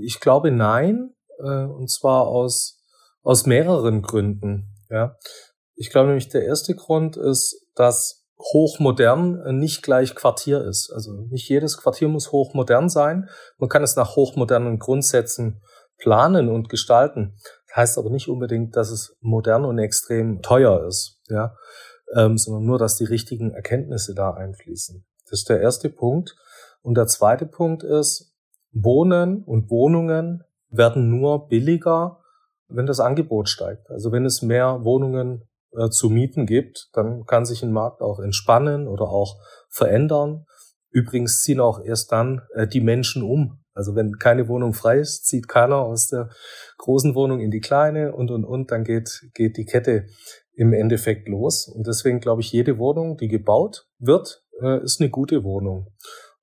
Ich 0.00 0.20
glaube 0.20 0.50
nein, 0.50 1.14
äh, 1.38 1.64
und 1.64 1.90
zwar 1.90 2.26
aus, 2.26 2.82
aus 3.22 3.46
mehreren 3.46 4.02
Gründen. 4.02 4.66
Ja. 4.90 5.16
Ich 5.74 5.90
glaube 5.90 6.08
nämlich, 6.08 6.28
der 6.28 6.44
erste 6.44 6.74
Grund 6.74 7.16
ist, 7.16 7.66
dass 7.74 8.22
hochmodern 8.38 9.58
nicht 9.58 9.82
gleich 9.82 10.14
Quartier 10.14 10.64
ist. 10.64 10.90
Also 10.92 11.12
nicht 11.30 11.48
jedes 11.48 11.78
Quartier 11.78 12.08
muss 12.08 12.32
hochmodern 12.32 12.88
sein. 12.88 13.28
Man 13.58 13.68
kann 13.68 13.82
es 13.82 13.96
nach 13.96 14.16
hochmodernen 14.16 14.78
Grundsätzen 14.78 15.62
planen 15.98 16.48
und 16.48 16.68
gestalten. 16.68 17.36
Heißt 17.74 17.96
aber 17.96 18.10
nicht 18.10 18.28
unbedingt, 18.28 18.76
dass 18.76 18.90
es 18.90 19.16
modern 19.20 19.64
und 19.64 19.78
extrem 19.78 20.42
teuer 20.42 20.86
ist, 20.86 21.20
ja, 21.28 21.56
ähm, 22.14 22.36
sondern 22.36 22.64
nur, 22.64 22.78
dass 22.78 22.96
die 22.96 23.04
richtigen 23.04 23.52
Erkenntnisse 23.52 24.14
da 24.14 24.32
einfließen. 24.32 25.06
Das 25.30 25.40
ist 25.40 25.48
der 25.48 25.60
erste 25.60 25.88
Punkt. 25.88 26.36
Und 26.82 26.96
der 26.96 27.06
zweite 27.06 27.46
Punkt 27.46 27.82
ist, 27.82 28.34
Wohnen 28.72 29.44
und 29.44 29.70
Wohnungen 29.70 30.44
werden 30.68 31.10
nur 31.10 31.48
billiger, 31.48 32.20
wenn 32.68 32.86
das 32.86 33.00
Angebot 33.00 33.48
steigt. 33.48 33.90
Also 33.90 34.12
wenn 34.12 34.24
es 34.24 34.42
mehr 34.42 34.84
Wohnungen 34.84 35.48
äh, 35.76 35.90
zu 35.90 36.10
mieten 36.10 36.46
gibt, 36.46 36.88
dann 36.94 37.24
kann 37.26 37.44
sich 37.44 37.62
ein 37.62 37.72
Markt 37.72 38.00
auch 38.00 38.18
entspannen 38.18 38.88
oder 38.88 39.08
auch 39.08 39.38
verändern. 39.68 40.46
Übrigens 40.90 41.42
ziehen 41.42 41.60
auch 41.60 41.84
erst 41.84 42.12
dann 42.12 42.42
äh, 42.54 42.66
die 42.66 42.80
Menschen 42.80 43.22
um, 43.22 43.62
also 43.74 43.94
wenn 43.94 44.18
keine 44.18 44.48
Wohnung 44.48 44.74
frei 44.74 44.98
ist, 44.98 45.26
zieht 45.26 45.48
keiner 45.48 45.76
aus 45.76 46.08
der 46.08 46.30
großen 46.78 47.14
Wohnung 47.14 47.40
in 47.40 47.50
die 47.50 47.60
kleine 47.60 48.14
und, 48.14 48.30
und, 48.30 48.44
und, 48.44 48.70
dann 48.70 48.84
geht, 48.84 49.30
geht 49.34 49.56
die 49.56 49.64
Kette 49.64 50.06
im 50.54 50.72
Endeffekt 50.74 51.28
los. 51.28 51.68
Und 51.68 51.86
deswegen 51.86 52.20
glaube 52.20 52.42
ich, 52.42 52.52
jede 52.52 52.78
Wohnung, 52.78 53.16
die 53.16 53.28
gebaut 53.28 53.86
wird, 53.98 54.44
äh, 54.60 54.82
ist 54.82 55.00
eine 55.00 55.10
gute 55.10 55.44
Wohnung. 55.44 55.86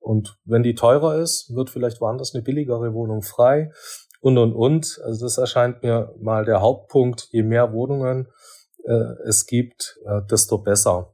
Und 0.10 0.40
wenn 0.44 0.64
die 0.64 0.74
teurer 0.74 1.22
ist, 1.22 1.54
wird 1.54 1.70
vielleicht 1.70 2.02
woanders 2.02 2.34
eine 2.34 2.42
billigere 2.42 2.96
Wohnung 2.96 3.22
frei 3.22 3.72
und, 4.22 4.40
und, 4.40 4.54
und. 4.54 5.00
Also 5.06 5.24
das 5.24 5.38
erscheint 5.38 5.84
mir 5.84 6.16
mal 6.20 6.46
der 6.46 6.62
Hauptpunkt. 6.62 7.28
Je 7.30 7.44
mehr 7.44 7.74
Wohnungen 7.74 8.28
äh, 8.86 9.14
es 9.28 9.46
gibt, 9.46 10.00
äh, 10.08 10.22
desto 10.28 10.58
besser. 10.58 11.14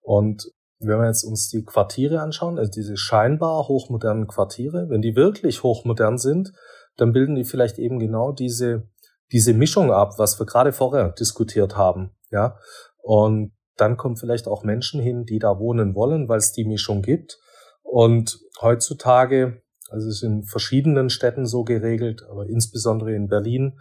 Und 0.00 0.48
wenn 0.78 1.00
wir 1.00 1.08
jetzt 1.08 1.24
uns 1.24 1.48
die 1.48 1.64
Quartiere 1.64 2.20
anschauen, 2.20 2.56
also 2.56 2.70
diese 2.70 2.96
scheinbar 2.96 3.66
hochmodernen 3.66 4.28
Quartiere, 4.28 4.88
wenn 4.90 5.02
die 5.02 5.16
wirklich 5.16 5.64
hochmodern 5.64 6.16
sind, 6.16 6.52
dann 6.98 7.12
bilden 7.12 7.34
die 7.34 7.42
vielleicht 7.42 7.80
eben 7.80 7.98
genau 7.98 8.30
diese, 8.30 8.88
diese 9.32 9.54
Mischung 9.54 9.90
ab, 9.90 10.20
was 10.20 10.38
wir 10.38 10.46
gerade 10.46 10.72
vorher 10.72 11.08
diskutiert 11.18 11.76
haben, 11.76 12.12
ja. 12.30 12.56
Und 13.02 13.54
dann 13.74 13.96
kommen 13.96 14.16
vielleicht 14.16 14.46
auch 14.46 14.62
Menschen 14.62 15.00
hin, 15.00 15.24
die 15.24 15.40
da 15.40 15.58
wohnen 15.58 15.96
wollen, 15.96 16.28
weil 16.28 16.38
es 16.38 16.52
die 16.52 16.64
Mischung 16.64 17.02
gibt. 17.02 17.40
Und 17.90 18.38
heutzutage, 18.60 19.62
also 19.90 20.08
es 20.08 20.18
ist 20.18 20.22
in 20.22 20.44
verschiedenen 20.44 21.10
Städten 21.10 21.44
so 21.44 21.64
geregelt, 21.64 22.22
aber 22.30 22.46
insbesondere 22.46 23.14
in 23.14 23.26
Berlin, 23.26 23.80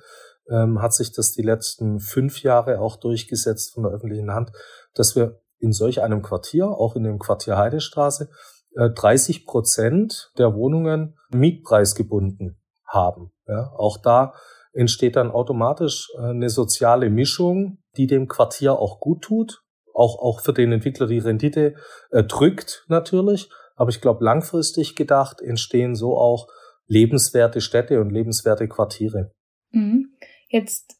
ähm, 0.49 0.81
hat 0.81 0.95
sich 0.95 1.11
das 1.11 1.31
die 1.33 1.43
letzten 1.43 1.99
fünf 1.99 2.41
Jahre 2.41 2.79
auch 2.79 2.95
durchgesetzt 2.95 3.73
von 3.73 3.83
der 3.83 3.91
öffentlichen 3.91 4.31
Hand, 4.31 4.51
dass 4.95 5.15
wir 5.15 5.39
in 5.59 5.73
solch 5.73 6.01
einem 6.01 6.23
Quartier, 6.23 6.69
auch 6.69 6.95
in 6.95 7.03
dem 7.03 7.19
Quartier 7.19 7.57
Heidestraße, 7.57 8.29
30 8.75 9.41
äh, 9.41 9.45
Prozent 9.45 10.31
der 10.39 10.55
Wohnungen 10.55 11.15
mietpreisgebunden 11.29 12.59
haben. 12.87 13.31
Ja, 13.47 13.71
auch 13.75 13.97
da 13.97 14.33
entsteht 14.73 15.17
dann 15.17 15.29
automatisch 15.29 16.07
äh, 16.17 16.29
eine 16.29 16.49
soziale 16.49 17.11
Mischung, 17.11 17.77
die 17.95 18.07
dem 18.07 18.27
Quartier 18.27 18.73
auch 18.73 18.99
gut 18.99 19.21
tut, 19.21 19.61
auch, 19.93 20.17
auch 20.17 20.39
für 20.39 20.53
den 20.53 20.71
Entwickler 20.71 21.05
die 21.05 21.19
Rendite 21.19 21.75
äh, 22.09 22.23
drückt 22.23 22.85
natürlich, 22.87 23.49
Aber 23.79 23.89
ich 23.89 24.01
glaube, 24.01 24.25
langfristig 24.25 24.95
gedacht 24.95 25.41
entstehen 25.41 25.95
so 25.95 26.17
auch 26.17 26.47
lebenswerte 26.87 27.61
Städte 27.61 28.01
und 28.01 28.11
lebenswerte 28.11 28.67
Quartiere. 28.67 29.31
Mhm. 29.71 30.17
Jetzt 30.49 30.99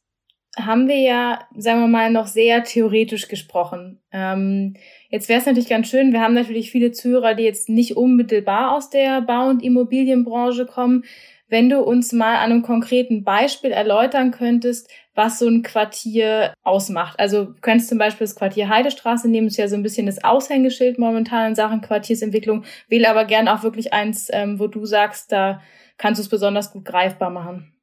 haben 0.58 0.88
wir 0.88 0.98
ja, 0.98 1.42
sagen 1.58 1.82
wir 1.82 1.88
mal, 1.88 2.10
noch 2.10 2.28
sehr 2.28 2.64
theoretisch 2.64 3.28
gesprochen. 3.28 4.02
Ähm, 4.14 4.76
jetzt 5.10 5.28
wäre 5.28 5.40
es 5.40 5.46
natürlich 5.46 5.68
ganz 5.70 5.90
schön, 5.90 6.14
wir 6.14 6.22
haben 6.22 6.34
natürlich 6.34 6.72
viele 6.72 6.92
Zuhörer, 6.92 7.36
die 7.36 7.44
jetzt 7.44 7.68
nicht 7.68 7.98
unmittelbar 7.98 8.76
aus 8.76 8.90
der 8.90 9.22
Bau- 9.22 9.50
und 9.50 9.62
Immobilienbranche 9.62 10.66
kommen. 10.66 11.04
Wenn 11.50 11.70
du 11.70 11.82
uns 11.82 12.14
mal 12.14 12.36
an 12.36 12.52
einem 12.52 12.62
konkreten 12.62 13.24
Beispiel 13.24 13.72
erläutern 13.72 14.32
könntest, 14.32 14.90
was 15.16 15.40
so 15.40 15.48
ein 15.48 15.64
Quartier 15.64 16.54
ausmacht. 16.64 17.20
Also 17.20 17.46
du 17.46 17.56
könntest 17.62 17.90
zum 17.90 17.98
Beispiel 17.98 18.26
das 18.26 18.36
Quartier 18.36 18.70
Heidestraße 18.70 19.28
nehmen, 19.28 19.48
ist 19.48 19.58
ja 19.58 19.68
so 19.68 19.76
ein 19.76 19.84
bisschen 19.84 20.06
das 20.06 20.24
Aushängeschild 20.24 20.98
momentan 20.98 21.50
in 21.50 21.56
Sachen 21.56 21.82
Quartiersentwicklung. 21.82 22.64
Wähle 22.88 23.10
aber 23.10 23.26
gern 23.26 23.48
auch 23.48 23.64
wirklich 23.64 23.92
eins, 23.92 24.30
ähm, 24.32 24.60
wo 24.60 24.68
du 24.68 24.86
sagst, 24.86 25.32
da 25.32 25.62
kannst 25.98 26.20
du 26.20 26.24
es 26.24 26.30
besonders 26.30 26.72
gut 26.72 26.86
greifbar 26.86 27.32
machen. 27.32 27.74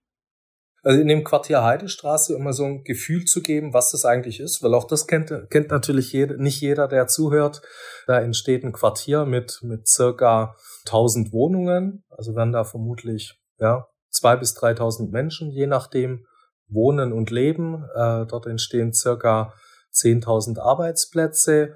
Also 0.87 1.01
in 1.01 1.09
dem 1.09 1.25
Quartier 1.25 1.65
Heidestraße, 1.65 2.39
mal 2.39 2.53
so 2.53 2.65
ein 2.65 2.85
Gefühl 2.85 3.25
zu 3.25 3.43
geben, 3.43 3.75
was 3.75 3.91
das 3.91 4.05
eigentlich 4.05 4.39
ist, 4.39 4.63
weil 4.63 4.73
auch 4.73 4.87
das 4.87 5.09
kennt, 5.09 5.33
kennt 5.51 5.71
natürlich 5.71 6.13
jeder, 6.13 6.37
nicht 6.37 6.61
jeder, 6.61 6.87
der 6.87 7.09
zuhört. 7.09 7.61
Da 8.07 8.21
entsteht 8.21 8.63
ein 8.63 8.71
Quartier 8.71 9.25
mit, 9.25 9.59
mit 9.63 9.89
circa 9.89 10.55
1000 10.87 11.33
Wohnungen. 11.33 12.05
Also 12.09 12.37
werden 12.37 12.53
da 12.53 12.63
vermutlich, 12.63 13.35
ja, 13.59 13.87
zwei 14.11 14.37
bis 14.37 14.55
3000 14.55 15.13
Menschen, 15.13 15.51
je 15.51 15.67
nachdem, 15.67 16.27
wohnen 16.69 17.13
und 17.13 17.31
leben. 17.31 17.85
Äh, 17.95 18.27
dort 18.27 18.47
entstehen 18.47 18.93
circa 18.93 19.53
10.000 19.95 20.59
Arbeitsplätze. 20.59 21.75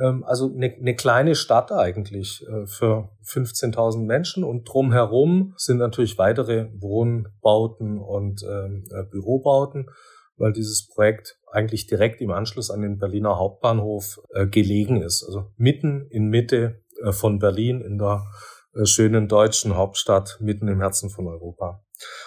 Ähm, 0.00 0.24
also 0.24 0.52
eine, 0.54 0.74
eine 0.74 0.94
kleine 0.94 1.34
Stadt 1.34 1.72
eigentlich 1.72 2.44
äh, 2.46 2.66
für 2.66 3.10
15.000 3.26 4.04
Menschen 4.04 4.44
und 4.44 4.64
drumherum 4.64 5.54
sind 5.56 5.78
natürlich 5.78 6.18
weitere 6.18 6.68
Wohnbauten 6.78 7.98
und 7.98 8.42
ähm, 8.42 8.84
äh, 8.90 9.04
Bürobauten, 9.04 9.90
weil 10.36 10.52
dieses 10.52 10.86
Projekt 10.86 11.38
eigentlich 11.50 11.86
direkt 11.86 12.20
im 12.20 12.30
Anschluss 12.30 12.70
an 12.70 12.82
den 12.82 12.98
Berliner 12.98 13.38
Hauptbahnhof 13.38 14.20
äh, 14.34 14.46
gelegen 14.46 15.02
ist. 15.02 15.24
Also 15.24 15.50
mitten 15.56 16.06
in 16.10 16.28
Mitte 16.28 16.82
äh, 17.02 17.12
von 17.12 17.38
Berlin 17.38 17.80
in 17.80 17.98
der 17.98 18.24
schönen 18.84 19.28
deutschen 19.28 19.76
Hauptstadt, 19.76 20.38
mitten 20.40 20.68
im 20.68 20.80
Herzen 20.80 21.10
von 21.10 21.26
Europa. 21.26 21.82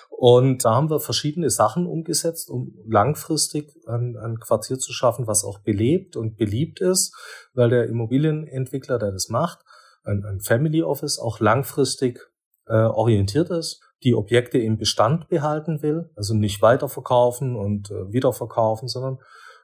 Und 0.10 0.66
da 0.66 0.76
haben 0.76 0.90
wir 0.90 1.00
verschiedene 1.00 1.50
Sachen 1.50 1.88
umgesetzt, 1.88 2.50
um 2.50 2.76
langfristig 2.86 3.74
ein, 3.88 4.18
ein, 4.18 4.40
Quartier 4.40 4.78
zu 4.78 4.94
schaffen, 4.94 5.26
was 5.26 5.44
auch 5.44 5.60
belebt 5.60 6.16
und 6.16 6.38
beliebt 6.38 6.80
ist, 6.80 7.16
weil 7.54 7.70
der 7.70 7.88
Immobilienentwickler, 7.88 9.00
der 9.00 9.12
das 9.12 9.30
macht, 9.30 9.60
ein, 10.04 10.24
ein 10.24 10.40
Family 10.42 10.84
Office 10.84 11.18
auch 11.18 11.40
langfristig 11.40 12.20
äh, 12.68 12.74
orientiert 12.74 13.50
ist, 13.50 13.82
die 14.04 14.14
Objekte 14.14 14.60
im 14.60 14.78
Bestand 14.78 15.28
behalten 15.28 15.82
will, 15.82 16.12
also 16.16 16.36
nicht 16.36 16.62
weiterverkaufen 16.62 17.56
und 17.56 17.90
äh, 17.90 18.12
wiederverkaufen, 18.12 18.88
sondern 18.88 19.20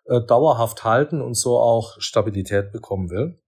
äh, 0.05 0.21
dauerhaft 0.21 0.83
halten 0.83 1.21
und 1.21 1.35
so 1.35 1.59
auch 1.59 1.99
Stabilität 1.99 2.71
bekommen 2.71 3.09
will. 3.09 3.39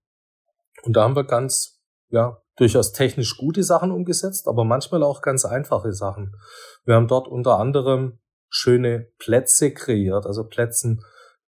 Und 0.82 0.96
da 0.96 1.02
haben 1.02 1.16
wir 1.16 1.24
ganz 1.24 1.80
ja, 2.10 2.40
durchaus 2.60 2.92
technisch 2.92 3.38
gute 3.38 3.64
Sachen 3.64 3.90
umgesetzt, 3.90 4.46
aber 4.46 4.64
manchmal 4.64 5.02
auch 5.02 5.22
ganz 5.22 5.44
einfache 5.46 5.92
Sachen. 5.92 6.36
Wir 6.84 6.94
haben 6.94 7.08
dort 7.08 7.26
unter 7.26 7.58
anderem 7.58 8.18
schöne 8.50 9.08
Plätze 9.18 9.72
kreiert, 9.72 10.26
also 10.26 10.44
Plätzen, 10.44 11.00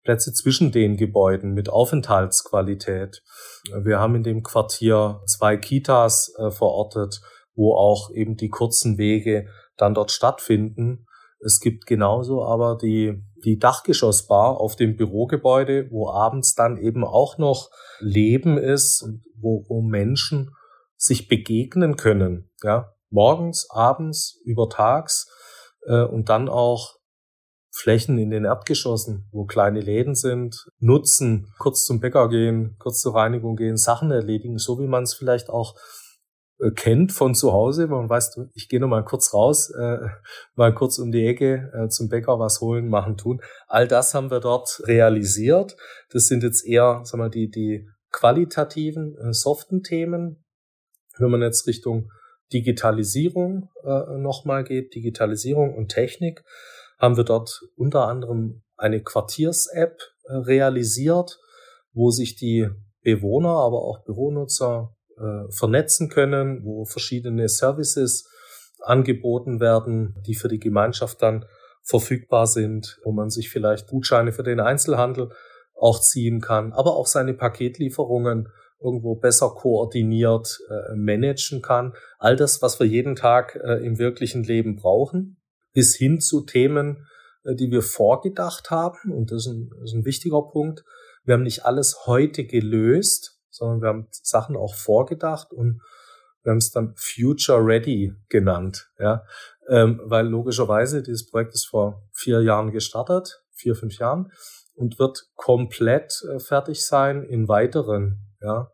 Plätze 0.04 0.32
zwischen 0.32 0.72
den 0.72 0.96
Gebäuden 0.96 1.52
mit 1.52 1.68
Aufenthaltsqualität. 1.68 3.22
Wir 3.82 4.00
haben 4.00 4.14
in 4.14 4.22
dem 4.22 4.42
Quartier 4.42 5.20
zwei 5.26 5.56
Kitas 5.58 6.32
äh, 6.38 6.50
verortet, 6.50 7.20
wo 7.54 7.74
auch 7.74 8.10
eben 8.14 8.36
die 8.36 8.48
kurzen 8.48 8.96
Wege 8.96 9.48
dann 9.76 9.94
dort 9.94 10.10
stattfinden. 10.10 11.06
Es 11.40 11.60
gibt 11.60 11.86
genauso 11.86 12.44
aber 12.44 12.78
die, 12.80 13.22
die 13.44 13.58
Dachgeschossbar 13.58 14.58
auf 14.58 14.76
dem 14.76 14.96
Bürogebäude, 14.96 15.88
wo 15.90 16.08
abends 16.08 16.54
dann 16.54 16.78
eben 16.78 17.04
auch 17.04 17.36
noch 17.36 17.68
Leben 18.00 18.56
ist, 18.56 19.06
wo, 19.36 19.64
wo 19.68 19.82
Menschen 19.82 20.50
sich 21.02 21.26
begegnen 21.26 21.96
können, 21.96 22.48
ja, 22.62 22.94
morgens, 23.10 23.68
abends, 23.70 24.40
übertags 24.44 25.26
äh, 25.86 26.04
und 26.04 26.28
dann 26.28 26.48
auch 26.48 26.94
Flächen 27.74 28.18
in 28.18 28.30
den 28.30 28.44
Erdgeschossen, 28.44 29.26
wo 29.32 29.44
kleine 29.44 29.80
Läden 29.80 30.14
sind, 30.14 30.68
nutzen, 30.78 31.52
kurz 31.58 31.84
zum 31.84 32.00
Bäcker 32.00 32.28
gehen, 32.28 32.76
kurz 32.78 33.00
zur 33.00 33.16
Reinigung 33.16 33.56
gehen, 33.56 33.76
Sachen 33.76 34.12
erledigen, 34.12 34.58
so 34.58 34.78
wie 34.78 34.86
man 34.86 35.02
es 35.02 35.14
vielleicht 35.14 35.48
auch 35.48 35.74
äh, 36.60 36.70
kennt 36.70 37.10
von 37.10 37.34
zu 37.34 37.52
Hause. 37.52 37.88
Man 37.88 38.08
weiß, 38.08 38.38
ich 38.54 38.68
gehe 38.68 38.78
noch 38.78 38.88
mal 38.88 39.04
kurz 39.04 39.34
raus, 39.34 39.70
äh, 39.70 39.98
mal 40.54 40.72
kurz 40.72 40.98
um 40.98 41.10
die 41.10 41.26
Ecke 41.26 41.72
äh, 41.74 41.88
zum 41.88 42.08
Bäcker 42.10 42.38
was 42.38 42.60
holen, 42.60 42.88
machen, 42.88 43.16
tun. 43.16 43.40
All 43.66 43.88
das 43.88 44.14
haben 44.14 44.30
wir 44.30 44.40
dort 44.40 44.82
realisiert. 44.86 45.76
Das 46.10 46.28
sind 46.28 46.44
jetzt 46.44 46.64
eher, 46.64 47.00
sag 47.02 47.18
mal, 47.18 47.30
die 47.30 47.50
die 47.50 47.88
qualitativen, 48.12 49.16
äh, 49.16 49.32
soften 49.32 49.82
Themen. 49.82 50.41
Wenn 51.18 51.30
man 51.30 51.42
jetzt 51.42 51.66
Richtung 51.66 52.10
Digitalisierung 52.52 53.70
äh, 53.84 54.18
nochmal 54.18 54.64
geht, 54.64 54.94
Digitalisierung 54.94 55.74
und 55.74 55.88
Technik, 55.88 56.44
haben 56.98 57.16
wir 57.16 57.24
dort 57.24 57.62
unter 57.76 58.06
anderem 58.08 58.62
eine 58.76 59.02
Quartiers-App 59.02 59.98
äh, 60.24 60.34
realisiert, 60.34 61.38
wo 61.92 62.10
sich 62.10 62.36
die 62.36 62.68
Bewohner, 63.02 63.50
aber 63.50 63.82
auch 63.82 64.04
Büronutzer 64.04 64.94
äh, 65.18 65.50
vernetzen 65.50 66.08
können, 66.08 66.64
wo 66.64 66.84
verschiedene 66.84 67.48
Services 67.48 68.28
angeboten 68.80 69.60
werden, 69.60 70.14
die 70.26 70.34
für 70.34 70.48
die 70.48 70.60
Gemeinschaft 70.60 71.22
dann 71.22 71.44
verfügbar 71.82 72.46
sind, 72.46 72.98
wo 73.04 73.12
man 73.12 73.30
sich 73.30 73.50
vielleicht 73.50 73.88
Gutscheine 73.88 74.32
für 74.32 74.42
den 74.42 74.60
Einzelhandel 74.60 75.30
auch 75.74 76.00
ziehen 76.00 76.40
kann, 76.40 76.72
aber 76.72 76.96
auch 76.96 77.06
seine 77.06 77.34
Paketlieferungen 77.34 78.48
irgendwo 78.82 79.14
besser 79.14 79.50
koordiniert 79.50 80.58
äh, 80.68 80.94
managen 80.94 81.62
kann. 81.62 81.94
All 82.18 82.36
das, 82.36 82.62
was 82.62 82.80
wir 82.80 82.86
jeden 82.86 83.16
Tag 83.16 83.56
äh, 83.62 83.84
im 83.84 83.98
wirklichen 83.98 84.42
Leben 84.42 84.76
brauchen, 84.76 85.40
bis 85.72 85.96
hin 85.96 86.20
zu 86.20 86.42
Themen, 86.42 87.06
äh, 87.44 87.54
die 87.54 87.70
wir 87.70 87.82
vorgedacht 87.82 88.70
haben. 88.70 89.12
Und 89.12 89.30
das 89.30 89.46
ist, 89.46 89.52
ein, 89.52 89.70
das 89.80 89.90
ist 89.90 89.94
ein 89.94 90.04
wichtiger 90.04 90.42
Punkt. 90.42 90.84
Wir 91.24 91.34
haben 91.34 91.42
nicht 91.42 91.64
alles 91.64 92.06
heute 92.06 92.44
gelöst, 92.44 93.38
sondern 93.50 93.80
wir 93.80 93.88
haben 93.88 94.08
Sachen 94.10 94.56
auch 94.56 94.74
vorgedacht 94.74 95.52
und 95.52 95.80
wir 96.42 96.50
haben 96.50 96.58
es 96.58 96.72
dann 96.72 96.94
Future 96.96 97.64
Ready 97.64 98.14
genannt, 98.28 98.90
ja, 98.98 99.24
ähm, 99.68 100.00
weil 100.04 100.26
logischerweise 100.26 101.02
dieses 101.02 101.30
Projekt 101.30 101.54
ist 101.54 101.66
vor 101.66 102.02
vier 102.12 102.42
Jahren 102.42 102.72
gestartet, 102.72 103.44
vier, 103.52 103.76
fünf 103.76 103.98
Jahren 103.98 104.32
und 104.74 104.98
wird 104.98 105.26
komplett 105.36 106.12
äh, 106.28 106.40
fertig 106.40 106.84
sein 106.84 107.22
in 107.22 107.46
weiteren 107.46 108.31
ja. 108.42 108.70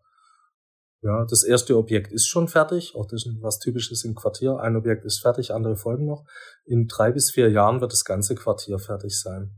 Ja, 1.01 1.25
das 1.31 1.45
erste 1.45 1.77
Objekt 1.77 2.13
ist 2.13 2.27
schon 2.27 2.49
fertig. 2.49 2.95
Auch 2.97 3.07
das 3.07 3.25
ist 3.25 3.37
was 3.41 3.61
Typisches 3.61 4.05
im 4.05 4.17
Quartier. 4.17 4.59
Ein 4.59 4.75
Objekt 4.75 5.05
ist 5.05 5.21
fertig, 5.21 5.53
andere 5.55 5.77
folgen 5.77 6.07
noch. 6.07 6.25
In 6.65 6.89
drei 6.89 7.13
bis 7.13 7.31
vier 7.31 7.51
Jahren 7.51 7.81
wird 7.81 7.93
das 7.93 8.05
ganze 8.05 8.35
Quartier 8.35 8.81
fertig 8.81 9.17
sein. 9.17 9.53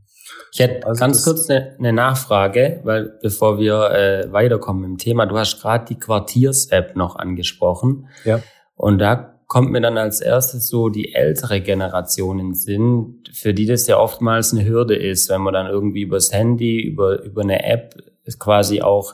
Ich 0.53 0.59
hätte 0.59 0.85
also 0.85 0.99
ganz 0.99 1.23
kurz 1.23 1.49
eine, 1.49 1.75
eine, 1.79 1.93
Nachfrage, 1.93 2.81
weil 2.83 3.17
bevor 3.23 3.57
wir 3.57 3.89
äh, 3.89 4.31
weiterkommen 4.31 4.83
im 4.83 4.97
Thema, 4.99 5.25
du 5.25 5.35
hast 5.35 5.59
gerade 5.59 5.85
die 5.85 5.97
Quartiers-App 5.97 6.95
noch 6.95 7.15
angesprochen. 7.15 8.07
Ja. 8.23 8.41
Und 8.75 8.99
da 8.99 9.39
kommt 9.47 9.71
mir 9.71 9.81
dann 9.81 9.97
als 9.97 10.21
erstes 10.21 10.67
so 10.67 10.89
die 10.89 11.13
ältere 11.13 11.59
Generation 11.59 12.39
in 12.39 12.53
Sinn, 12.53 13.23
für 13.33 13.53
die 13.53 13.65
das 13.65 13.87
ja 13.87 13.97
oftmals 13.97 14.53
eine 14.53 14.65
Hürde 14.65 14.95
ist, 14.95 15.29
wenn 15.29 15.41
man 15.41 15.53
dann 15.53 15.67
irgendwie 15.67 16.03
übers 16.03 16.31
Handy, 16.31 16.81
über, 16.81 17.23
über 17.23 17.41
eine 17.41 17.65
App 17.65 17.95
quasi 18.39 18.81
auch 18.81 19.13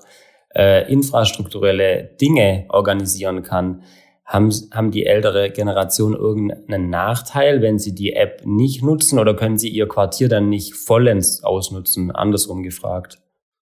äh, 0.55 0.91
infrastrukturelle 0.91 2.15
Dinge 2.19 2.65
organisieren 2.69 3.43
kann, 3.43 3.83
haben, 4.25 4.51
haben 4.71 4.91
die 4.91 5.05
ältere 5.05 5.49
Generation 5.51 6.13
irgendeinen 6.13 6.89
Nachteil, 6.89 7.61
wenn 7.61 7.79
sie 7.79 7.95
die 7.95 8.13
App 8.13 8.41
nicht 8.45 8.83
nutzen 8.83 9.19
oder 9.19 9.33
können 9.35 9.57
sie 9.57 9.69
ihr 9.69 9.87
Quartier 9.87 10.27
dann 10.27 10.49
nicht 10.49 10.75
vollends 10.75 11.43
ausnutzen? 11.43 12.11
Andersrum 12.11 12.61
gefragt. 12.61 13.19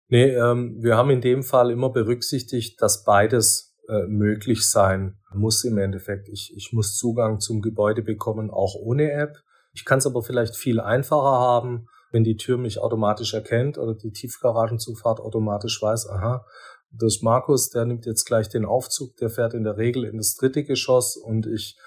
Nee, 0.08 0.30
ähm, 0.30 0.78
wir 0.80 0.96
haben 0.96 1.10
in 1.10 1.22
dem 1.22 1.44
Fall 1.44 1.70
immer 1.72 1.90
berücksichtigt, 1.90 2.82
dass 2.82 3.04
beides 3.04 3.76
äh, 3.90 4.08
möglich 4.08 4.70
sein 4.70 5.18
muss 5.34 5.66
im 5.66 5.78
Endeffekt. 5.78 6.30
Ich, 6.30 6.54
ich 6.56 6.72
muss 6.72 6.96
Zugang 6.96 7.40
zum 7.42 7.62
Gebäude 7.62 8.02
bekommen, 8.02 8.50
auch 8.50 8.76
ohne 8.76 9.12
App. 9.12 9.38
Ich 9.74 9.84
kann 9.84 9.98
es 9.98 10.06
aber 10.06 10.22
vielleicht 10.22 10.56
viel 10.56 10.80
einfacher 10.80 11.40
haben, 11.40 11.88
wenn 12.12 12.24
die 12.24 12.38
Tür 12.38 12.58
mich 12.58 12.80
automatisch 12.80 13.34
erkennt 13.34 13.78
oder 13.78 13.96
die 13.96 14.12
Tiefgaragenzufahrt 14.12 15.20
automatisch 15.20 15.82
weiß, 15.82 16.10
aha, 16.10 16.46
das 16.94 17.22
Markus, 17.22 17.70
der 17.70 17.86
nimmt 17.86 18.06
jetzt 18.06 18.26
gleich 18.26 18.50
den 18.50 18.66
Aufzug, 18.66 19.18
der 19.18 19.30
fährt 19.30 19.54
in 19.54 19.64
der 19.64 19.78
Regel 19.78 20.04
in 20.06 20.18
das 20.18 20.36
dritte 20.36 20.64
Geschoss 20.64 21.18
und 21.18 21.48
ich 21.48 21.78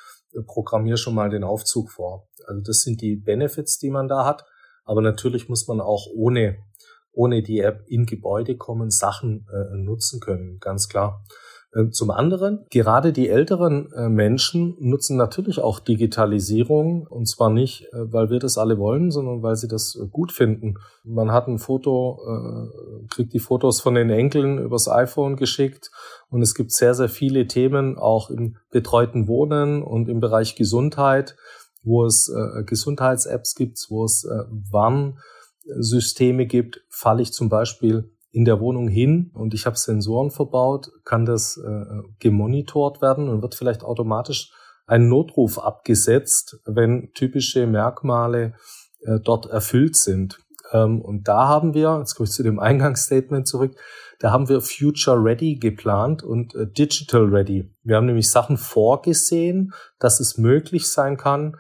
programmiere 0.47 0.99
schon 0.99 1.15
mal 1.15 1.31
den 1.31 1.45
Aufzug 1.45 1.91
vor. 1.91 2.29
Also 2.47 2.61
das 2.61 2.83
sind 2.83 3.01
die 3.01 3.17
Benefits, 3.17 3.79
die 3.79 3.91
man 3.91 4.09
da 4.09 4.25
hat. 4.25 4.45
Aber 4.85 5.01
natürlich 5.01 5.49
muss 5.49 5.67
man 5.67 5.81
auch 5.81 6.07
ohne, 6.15 6.59
ohne 7.13 7.43
die 7.43 7.61
App 7.61 7.83
in 7.87 8.07
Gebäude 8.07 8.57
kommen, 8.57 8.91
Sachen 8.91 9.47
äh, 9.53 9.77
nutzen 9.77 10.21
können, 10.21 10.59
ganz 10.61 10.89
klar. 10.89 11.25
Äh, 11.77 11.91
zum 11.91 12.11
anderen, 12.11 12.65
gerade 12.71 13.13
die 13.13 13.29
älteren 13.29 13.93
äh, 13.93 14.09
Menschen 14.09 14.77
nutzen 14.81 15.17
natürlich 15.17 15.61
auch 15.61 15.79
Digitalisierung 15.81 17.07
und 17.07 17.27
zwar 17.27 17.51
nicht, 17.51 17.93
äh, 17.93 18.13
weil 18.13 18.31
wir 18.31 18.39
das 18.39 18.57
alle 18.57 18.79
wollen, 18.79 19.11
sondern 19.11 19.43
weil 19.43 19.57
sie 19.57 19.69
das 19.69 19.99
gut 20.11 20.33
finden. 20.33 20.77
Man 21.05 21.31
hat 21.33 21.49
ein 21.49 21.59
Foto, 21.59 22.19
kriegt 23.11 23.33
die 23.33 23.39
Fotos 23.39 23.81
von 23.81 23.95
den 23.95 24.11
Enkeln 24.11 24.59
übers 24.59 24.89
iPhone 24.89 25.37
geschickt 25.37 25.91
und 26.31 26.43
es 26.43 26.55
gibt 26.55 26.73
sehr, 26.73 26.95
sehr 26.95 27.09
viele 27.09 27.47
Themen 27.47 27.97
auch 27.97 28.31
im 28.31 28.57
betreuten 28.71 29.29
Wohnen 29.29 29.83
und 29.83 30.09
im 30.09 30.21
Bereich 30.21 30.57
Gesundheit, 30.57 31.37
wo 31.83 32.05
es 32.05 32.33
Gesundheits-Apps 32.67 33.55
gibt, 33.55 33.79
wo 33.89 34.05
es 34.05 34.27
Warnsysteme 34.71 36.47
gibt. 36.47 36.83
Falle 36.89 37.23
ich 37.23 37.33
zum 37.33 37.49
Beispiel 37.49 38.11
in 38.37 38.45
der 38.45 38.61
Wohnung 38.61 38.87
hin 38.87 39.31
und 39.33 39.55
ich 39.55 39.65
habe 39.65 39.79
Sensoren 39.79 40.31
verbaut, 40.31 40.91
kann 41.07 41.25
das 41.25 41.57
äh, 41.57 42.03
gemonitort 42.19 43.01
werden 43.01 43.31
und 43.31 43.41
wird 43.41 43.55
vielleicht 43.55 43.83
automatisch 43.83 44.53
ein 44.85 45.09
Notruf 45.09 45.59
abgesetzt, 45.59 46.59
wenn 46.67 47.13
typische 47.15 47.67
Merkmale 47.67 48.53
äh, 49.01 49.21
dort 49.25 49.47
erfüllt 49.47 49.97
sind. 49.97 50.39
Ähm, 50.71 51.01
und 51.01 51.27
da 51.29 51.49
haben 51.49 51.73
wir, 51.73 51.97
jetzt 51.99 52.15
komme 52.15 52.27
ich 52.27 52.33
zu 52.35 52.43
dem 52.43 52.59
Eingangsstatement 52.59 53.49
zurück, 53.49 53.75
da 54.19 54.33
haben 54.33 54.51
wir 54.51 54.61
Future 54.61 55.17
Ready 55.17 55.55
geplant 55.55 56.23
und 56.23 56.55
äh, 56.57 56.67
Digital 56.71 57.25
Ready. 57.25 57.75
Wir 57.85 57.97
haben 57.97 58.05
nämlich 58.05 58.31
Sachen 58.31 58.59
vorgesehen, 58.59 59.73
dass 59.99 60.21
es 60.21 60.37
möglich 60.37 60.89
sein 60.89 61.17
kann, 61.17 61.57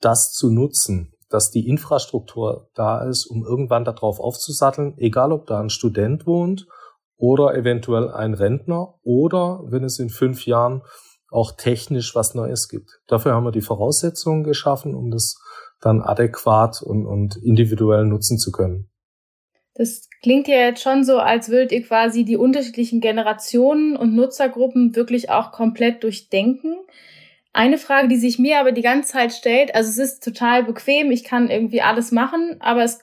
das 0.00 0.30
zu 0.30 0.48
nutzen 0.48 1.13
dass 1.34 1.50
die 1.50 1.66
Infrastruktur 1.66 2.70
da 2.74 3.02
ist, 3.02 3.26
um 3.26 3.44
irgendwann 3.44 3.84
darauf 3.84 4.20
aufzusatteln, 4.20 4.94
egal 4.98 5.32
ob 5.32 5.48
da 5.48 5.58
ein 5.58 5.68
Student 5.68 6.28
wohnt 6.28 6.68
oder 7.16 7.56
eventuell 7.56 8.08
ein 8.08 8.34
Rentner 8.34 8.94
oder 9.02 9.64
wenn 9.66 9.82
es 9.82 9.98
in 9.98 10.10
fünf 10.10 10.46
Jahren 10.46 10.82
auch 11.32 11.56
technisch 11.56 12.14
was 12.14 12.36
Neues 12.36 12.68
gibt. 12.68 13.00
Dafür 13.08 13.32
haben 13.34 13.42
wir 13.42 13.50
die 13.50 13.62
Voraussetzungen 13.62 14.44
geschaffen, 14.44 14.94
um 14.94 15.10
das 15.10 15.36
dann 15.80 16.02
adäquat 16.02 16.80
und, 16.80 17.04
und 17.04 17.34
individuell 17.42 18.04
nutzen 18.04 18.38
zu 18.38 18.52
können. 18.52 18.88
Das 19.74 20.08
klingt 20.22 20.46
ja 20.46 20.58
jetzt 20.58 20.84
schon 20.84 21.02
so, 21.02 21.18
als 21.18 21.48
würdet 21.48 21.72
ihr 21.72 21.82
quasi 21.82 22.24
die 22.24 22.36
unterschiedlichen 22.36 23.00
Generationen 23.00 23.96
und 23.96 24.14
Nutzergruppen 24.14 24.94
wirklich 24.94 25.30
auch 25.30 25.50
komplett 25.50 26.04
durchdenken. 26.04 26.76
Eine 27.56 27.78
Frage, 27.78 28.08
die 28.08 28.16
sich 28.16 28.40
mir 28.40 28.58
aber 28.58 28.72
die 28.72 28.82
ganze 28.82 29.12
Zeit 29.12 29.32
stellt, 29.32 29.76
also 29.76 29.88
es 29.88 29.98
ist 29.98 30.24
total 30.24 30.64
bequem, 30.64 31.12
ich 31.12 31.22
kann 31.22 31.50
irgendwie 31.50 31.82
alles 31.82 32.10
machen, 32.10 32.56
aber 32.58 32.82
es, 32.82 32.98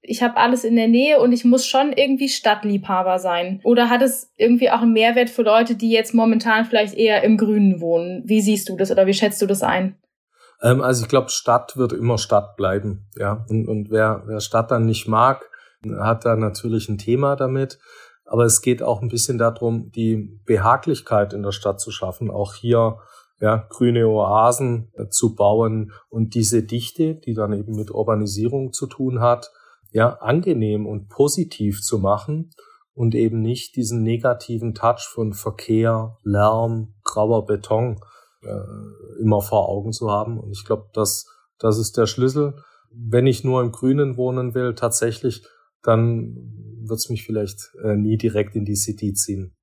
ich 0.00 0.22
habe 0.22 0.36
alles 0.36 0.62
in 0.62 0.76
der 0.76 0.86
Nähe 0.86 1.20
und 1.20 1.32
ich 1.32 1.44
muss 1.44 1.66
schon 1.66 1.92
irgendwie 1.92 2.28
Stadtliebhaber 2.28 3.18
sein. 3.18 3.60
Oder 3.64 3.90
hat 3.90 4.02
es 4.02 4.30
irgendwie 4.36 4.70
auch 4.70 4.82
einen 4.82 4.92
Mehrwert 4.92 5.28
für 5.28 5.42
Leute, 5.42 5.74
die 5.74 5.90
jetzt 5.90 6.14
momentan 6.14 6.64
vielleicht 6.66 6.94
eher 6.94 7.24
im 7.24 7.36
Grünen 7.36 7.80
wohnen? 7.80 8.22
Wie 8.24 8.40
siehst 8.40 8.68
du 8.68 8.76
das 8.76 8.92
oder 8.92 9.08
wie 9.08 9.12
schätzt 9.12 9.42
du 9.42 9.46
das 9.46 9.64
ein? 9.64 9.96
Ähm, 10.62 10.82
also 10.82 11.02
ich 11.02 11.08
glaube, 11.08 11.30
Stadt 11.30 11.76
wird 11.76 11.92
immer 11.92 12.16
Stadt 12.16 12.56
bleiben, 12.56 13.08
ja. 13.16 13.44
Und, 13.48 13.66
und 13.66 13.90
wer, 13.90 14.22
wer 14.26 14.38
Stadt 14.38 14.70
dann 14.70 14.86
nicht 14.86 15.08
mag, 15.08 15.50
hat 15.98 16.24
da 16.24 16.36
natürlich 16.36 16.88
ein 16.88 16.98
Thema 16.98 17.34
damit. 17.34 17.80
Aber 18.24 18.44
es 18.44 18.62
geht 18.62 18.84
auch 18.84 19.02
ein 19.02 19.08
bisschen 19.08 19.36
darum, 19.38 19.90
die 19.90 20.40
Behaglichkeit 20.46 21.32
in 21.32 21.42
der 21.42 21.52
Stadt 21.52 21.80
zu 21.80 21.90
schaffen. 21.90 22.30
Auch 22.30 22.54
hier 22.54 22.98
ja, 23.40 23.66
grüne 23.68 24.08
Oasen 24.08 24.92
zu 25.10 25.34
bauen 25.34 25.92
und 26.08 26.34
diese 26.34 26.62
Dichte, 26.62 27.14
die 27.14 27.34
dann 27.34 27.52
eben 27.52 27.76
mit 27.76 27.90
Urbanisierung 27.90 28.72
zu 28.72 28.86
tun 28.86 29.20
hat, 29.20 29.50
ja, 29.92 30.14
angenehm 30.14 30.86
und 30.86 31.08
positiv 31.08 31.82
zu 31.82 31.98
machen 31.98 32.50
und 32.94 33.14
eben 33.14 33.40
nicht 33.40 33.76
diesen 33.76 34.02
negativen 34.02 34.74
Touch 34.74 35.06
von 35.06 35.34
Verkehr, 35.34 36.16
Lärm, 36.22 36.94
grauer 37.04 37.44
Beton 37.44 38.00
äh, 38.42 39.20
immer 39.20 39.42
vor 39.42 39.68
Augen 39.68 39.92
zu 39.92 40.10
haben. 40.10 40.38
Und 40.38 40.52
ich 40.52 40.64
glaube, 40.64 40.88
das, 40.92 41.26
das 41.58 41.78
ist 41.78 41.96
der 41.96 42.06
Schlüssel. 42.06 42.54
Wenn 42.90 43.26
ich 43.26 43.44
nur 43.44 43.62
im 43.62 43.72
Grünen 43.72 44.16
wohnen 44.16 44.54
will, 44.54 44.74
tatsächlich, 44.74 45.46
dann 45.82 46.34
wird 46.80 46.98
es 46.98 47.10
mich 47.10 47.24
vielleicht 47.24 47.70
äh, 47.82 47.96
nie 47.96 48.16
direkt 48.16 48.56
in 48.56 48.64
die 48.64 48.76
City 48.76 49.12
ziehen. 49.12 49.55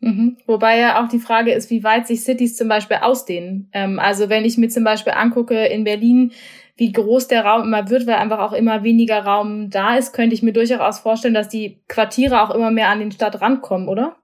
Mhm. 0.00 0.36
Wobei 0.46 0.78
ja 0.78 1.02
auch 1.02 1.08
die 1.08 1.18
Frage 1.18 1.52
ist, 1.52 1.70
wie 1.70 1.82
weit 1.82 2.06
sich 2.06 2.22
Cities 2.22 2.56
zum 2.56 2.68
Beispiel 2.68 2.98
ausdehnen. 3.00 3.70
Ähm, 3.72 3.98
also 3.98 4.28
wenn 4.28 4.44
ich 4.44 4.58
mir 4.58 4.68
zum 4.68 4.84
Beispiel 4.84 5.14
angucke 5.14 5.66
in 5.66 5.84
Berlin, 5.84 6.32
wie 6.76 6.92
groß 6.92 7.28
der 7.28 7.44
Raum 7.44 7.62
immer 7.62 7.88
wird, 7.88 8.06
weil 8.06 8.16
einfach 8.16 8.38
auch 8.38 8.52
immer 8.52 8.82
weniger 8.82 9.24
Raum 9.24 9.70
da 9.70 9.96
ist, 9.96 10.12
könnte 10.12 10.34
ich 10.34 10.42
mir 10.42 10.52
durchaus 10.52 10.98
vorstellen, 10.98 11.34
dass 11.34 11.48
die 11.48 11.82
Quartiere 11.88 12.42
auch 12.42 12.54
immer 12.54 12.70
mehr 12.70 12.90
an 12.90 13.00
den 13.00 13.12
Stadtrand 13.12 13.62
kommen, 13.62 13.88
oder? 13.88 14.16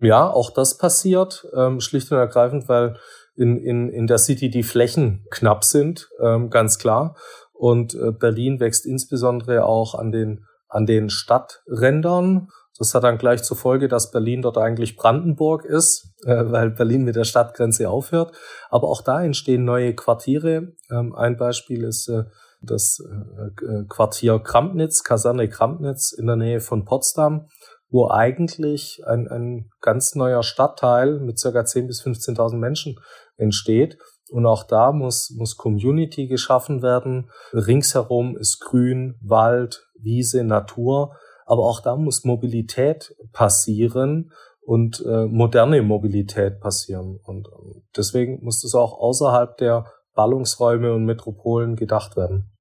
Ja, 0.00 0.28
auch 0.28 0.50
das 0.52 0.78
passiert, 0.78 1.46
ähm, 1.56 1.80
schlicht 1.80 2.10
und 2.10 2.18
ergreifend, 2.18 2.68
weil 2.68 2.96
in, 3.36 3.58
in, 3.58 3.88
in 3.90 4.06
der 4.06 4.18
City 4.18 4.50
die 4.50 4.62
Flächen 4.62 5.24
knapp 5.30 5.62
sind, 5.62 6.08
ähm, 6.20 6.50
ganz 6.50 6.78
klar. 6.78 7.16
Und 7.52 7.94
äh, 7.94 8.10
Berlin 8.10 8.58
wächst 8.58 8.86
insbesondere 8.86 9.64
auch 9.64 9.94
an 9.94 10.10
den, 10.10 10.44
an 10.68 10.86
den 10.86 11.10
Stadträndern 11.10 12.48
das 12.80 12.94
hat 12.94 13.04
dann 13.04 13.18
gleich 13.18 13.42
zur 13.42 13.58
Folge, 13.58 13.88
dass 13.88 14.10
Berlin 14.10 14.40
dort 14.40 14.56
eigentlich 14.56 14.96
Brandenburg 14.96 15.66
ist, 15.66 16.14
äh, 16.24 16.44
weil 16.46 16.70
Berlin 16.70 17.04
mit 17.04 17.14
der 17.14 17.24
Stadtgrenze 17.24 17.90
aufhört. 17.90 18.34
Aber 18.70 18.88
auch 18.88 19.02
da 19.02 19.22
entstehen 19.22 19.66
neue 19.66 19.94
Quartiere. 19.94 20.72
Ähm, 20.90 21.14
ein 21.14 21.36
Beispiel 21.36 21.84
ist 21.84 22.08
äh, 22.08 22.24
das 22.62 22.98
äh, 23.06 23.66
äh 23.66 23.84
Quartier 23.86 24.38
Krampnitz, 24.38 25.04
Kaserne 25.04 25.50
Krampnitz 25.50 26.12
in 26.12 26.26
der 26.26 26.36
Nähe 26.36 26.60
von 26.60 26.86
Potsdam, 26.86 27.48
wo 27.90 28.08
eigentlich 28.08 29.02
ein, 29.06 29.28
ein 29.28 29.68
ganz 29.82 30.14
neuer 30.14 30.42
Stadtteil 30.42 31.20
mit 31.20 31.38
circa 31.38 31.60
10.000 31.60 31.86
bis 31.86 32.02
15.000 32.02 32.56
Menschen 32.56 32.98
entsteht. 33.36 33.98
Und 34.30 34.46
auch 34.46 34.64
da 34.64 34.92
muss, 34.92 35.28
muss 35.36 35.58
Community 35.58 36.28
geschaffen 36.28 36.80
werden. 36.80 37.30
Ringsherum 37.52 38.38
ist 38.38 38.58
Grün, 38.60 39.18
Wald, 39.20 39.86
Wiese, 40.00 40.44
Natur. 40.44 41.14
Aber 41.50 41.64
auch 41.64 41.80
da 41.80 41.96
muss 41.96 42.22
Mobilität 42.22 43.12
passieren 43.32 44.30
und 44.60 45.04
äh, 45.04 45.26
moderne 45.26 45.82
Mobilität 45.82 46.60
passieren. 46.60 47.18
Und 47.24 47.48
äh, 47.48 47.80
deswegen 47.96 48.44
muss 48.44 48.62
das 48.62 48.76
auch 48.76 48.96
außerhalb 48.96 49.56
der 49.56 49.86
Ballungsräume 50.14 50.94
und 50.94 51.06
Metropolen 51.06 51.74
gedacht 51.74 52.16
werden. 52.16 52.52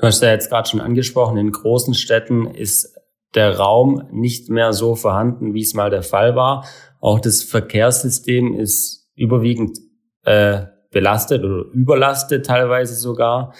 Du 0.00 0.08
hast 0.08 0.22
ja 0.22 0.32
jetzt 0.32 0.48
gerade 0.48 0.68
schon 0.68 0.80
angesprochen, 0.80 1.36
in 1.36 1.52
großen 1.52 1.94
Städten 1.94 2.46
ist 2.46 2.98
der 3.36 3.58
Raum 3.58 4.08
nicht 4.10 4.50
mehr 4.50 4.72
so 4.72 4.96
vorhanden, 4.96 5.54
wie 5.54 5.62
es 5.62 5.74
mal 5.74 5.90
der 5.90 6.02
Fall 6.02 6.34
war. 6.34 6.66
Auch 6.98 7.20
das 7.20 7.44
Verkehrssystem 7.44 8.58
ist 8.58 9.08
überwiegend 9.14 9.78
äh, 10.24 10.64
belastet 10.90 11.44
oder 11.44 11.62
überlastet 11.72 12.44
teilweise 12.44 12.96
sogar. 12.96 13.54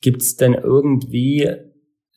Gibt 0.00 0.22
es 0.22 0.36
denn 0.36 0.54
irgendwie 0.54 1.69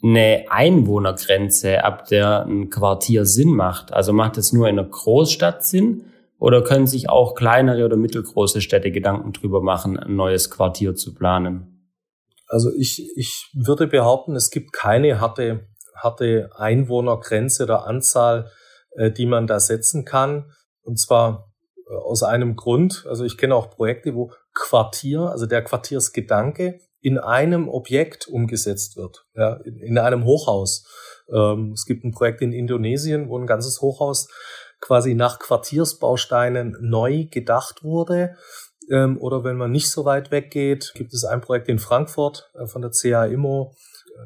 eine 0.04 0.46
Einwohnergrenze, 0.50 1.84
ab 1.84 2.08
der 2.08 2.46
ein 2.46 2.70
Quartier 2.70 3.26
Sinn 3.26 3.56
macht? 3.56 3.94
Also 3.94 4.12
macht 4.12 4.38
es 4.38 4.52
nur 4.52 4.68
in 4.68 4.78
einer 4.78 4.88
Großstadt 4.88 5.66
Sinn? 5.66 6.06
Oder 6.40 6.62
können 6.62 6.88
sich 6.88 7.10
auch 7.10 7.36
kleinere 7.36 7.86
oder 7.86 7.96
mittelgroße 7.96 8.60
Städte 8.60 8.92
Gedanken 8.92 9.32
drüber 9.32 9.62
machen, 9.62 9.98
ein 9.98 10.16
neues 10.18 10.50
Quartier 10.50 10.94
zu 10.94 11.14
planen? 11.14 11.90
Also 12.48 12.70
ich, 12.78 13.10
ich 13.16 13.50
würde 13.54 13.88
behaupten, 13.88 14.36
es 14.36 14.50
gibt 14.50 14.74
keine 14.74 15.22
harte, 15.22 15.68
harte 15.96 16.50
Einwohnergrenze 16.54 17.64
oder 17.64 17.88
Anzahl, 17.88 18.52
äh, 18.92 19.10
die 19.10 19.26
man 19.26 19.48
da 19.48 19.62
setzen 19.62 20.04
kann. 20.04 20.52
Und 20.82 21.00
zwar 21.00 21.54
äh, 21.90 21.96
aus 21.96 22.24
einem 22.24 22.58
Grund. 22.58 23.06
Also 23.08 23.24
ich 23.24 23.38
kenne 23.38 23.56
auch 23.56 23.70
Projekte, 23.70 24.14
wo 24.14 24.34
Quartier, 24.54 25.22
also 25.22 25.46
der 25.46 25.64
Quartiersgedanke 25.64 26.82
in 27.04 27.20
einem 27.20 27.68
Objekt 27.68 28.28
umgesetzt 28.28 28.96
wird, 28.96 29.26
ja, 29.36 29.58
in, 29.66 29.78
in 29.80 29.98
einem 29.98 30.24
Hochhaus. 30.24 30.88
Ähm, 31.32 31.74
es 31.74 31.86
gibt 31.86 32.04
ein 32.04 32.12
Projekt 32.12 32.42
in 32.42 32.54
Indonesien, 32.54 33.30
wo 33.30 33.38
ein 33.38 33.46
ganzes 33.46 33.82
Hochhaus 33.82 34.30
quasi 34.80 35.14
nach 35.14 35.40
Quartiersbausteinen 35.40 36.78
neu 36.82 37.26
gedacht 37.30 37.84
wurde. 37.84 38.36
Ähm, 38.90 39.18
oder 39.20 39.44
wenn 39.44 39.58
man 39.58 39.72
nicht 39.72 39.92
so 39.92 40.06
weit 40.06 40.32
weggeht, 40.32 40.94
gibt 40.96 41.14
es 41.14 41.26
ein 41.26 41.42
Projekt 41.42 41.68
in 41.68 41.80
Frankfurt 41.80 42.50
äh, 42.56 42.68
von 42.68 42.82
der 42.82 42.92
CA 42.92 43.26
Immo, 43.26 43.76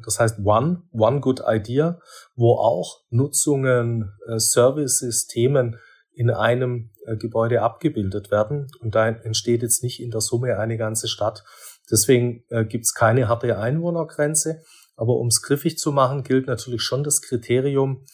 das 0.04 0.20
heißt 0.20 0.38
One, 0.44 0.82
One 0.92 1.20
Good 1.20 1.42
Idea, 1.46 1.98
wo 2.36 2.54
auch 2.54 3.00
Nutzungen, 3.10 4.12
äh, 4.28 4.38
Services, 4.38 5.26
Themen 5.26 5.78
in 6.12 6.30
einem 6.30 6.90
äh, 7.06 7.16
Gebäude 7.16 7.62
abgebildet 7.62 8.30
werden. 8.30 8.66
Und 8.80 8.94
da 8.94 9.08
entsteht 9.08 9.62
jetzt 9.62 9.82
nicht 9.82 10.00
in 10.00 10.10
der 10.10 10.20
Summe 10.20 10.58
eine 10.58 10.76
ganze 10.76 11.08
Stadt. 11.08 11.44
Deswegen 11.90 12.44
äh, 12.48 12.64
gibt 12.64 12.84
es 12.84 12.94
keine 12.94 13.28
harte 13.28 13.58
Einwohnergrenze. 13.58 14.62
Aber 14.96 15.14
um 15.16 15.28
es 15.28 15.42
griffig 15.42 15.78
zu 15.78 15.92
machen, 15.92 16.22
gilt 16.22 16.46
natürlich 16.46 16.82
schon 16.82 17.04
das 17.04 17.22
Kriterium, 17.22 18.04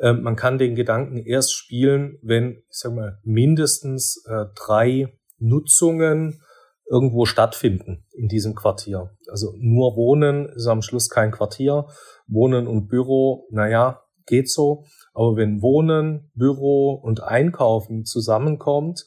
äh, 0.00 0.12
man 0.12 0.36
kann 0.36 0.58
den 0.58 0.74
Gedanken 0.74 1.18
erst 1.18 1.54
spielen, 1.54 2.18
wenn, 2.22 2.62
ich 2.68 2.78
sag 2.78 2.92
mal, 2.92 3.18
mindestens 3.22 4.24
äh, 4.28 4.46
drei 4.54 5.16
Nutzungen 5.38 6.42
irgendwo 6.86 7.24
stattfinden 7.24 8.04
in 8.12 8.28
diesem 8.28 8.54
Quartier. 8.54 9.10
Also 9.28 9.54
nur 9.58 9.96
Wohnen 9.96 10.48
ist 10.50 10.66
am 10.66 10.82
Schluss 10.82 11.08
kein 11.08 11.30
Quartier. 11.30 11.86
Wohnen 12.26 12.66
und 12.66 12.88
Büro, 12.88 13.46
naja, 13.50 14.02
geht 14.26 14.50
so. 14.50 14.84
Aber 15.12 15.36
wenn 15.36 15.62
Wohnen, 15.62 16.30
Büro 16.34 16.94
und 16.94 17.22
Einkaufen 17.22 18.04
zusammenkommt, 18.04 19.04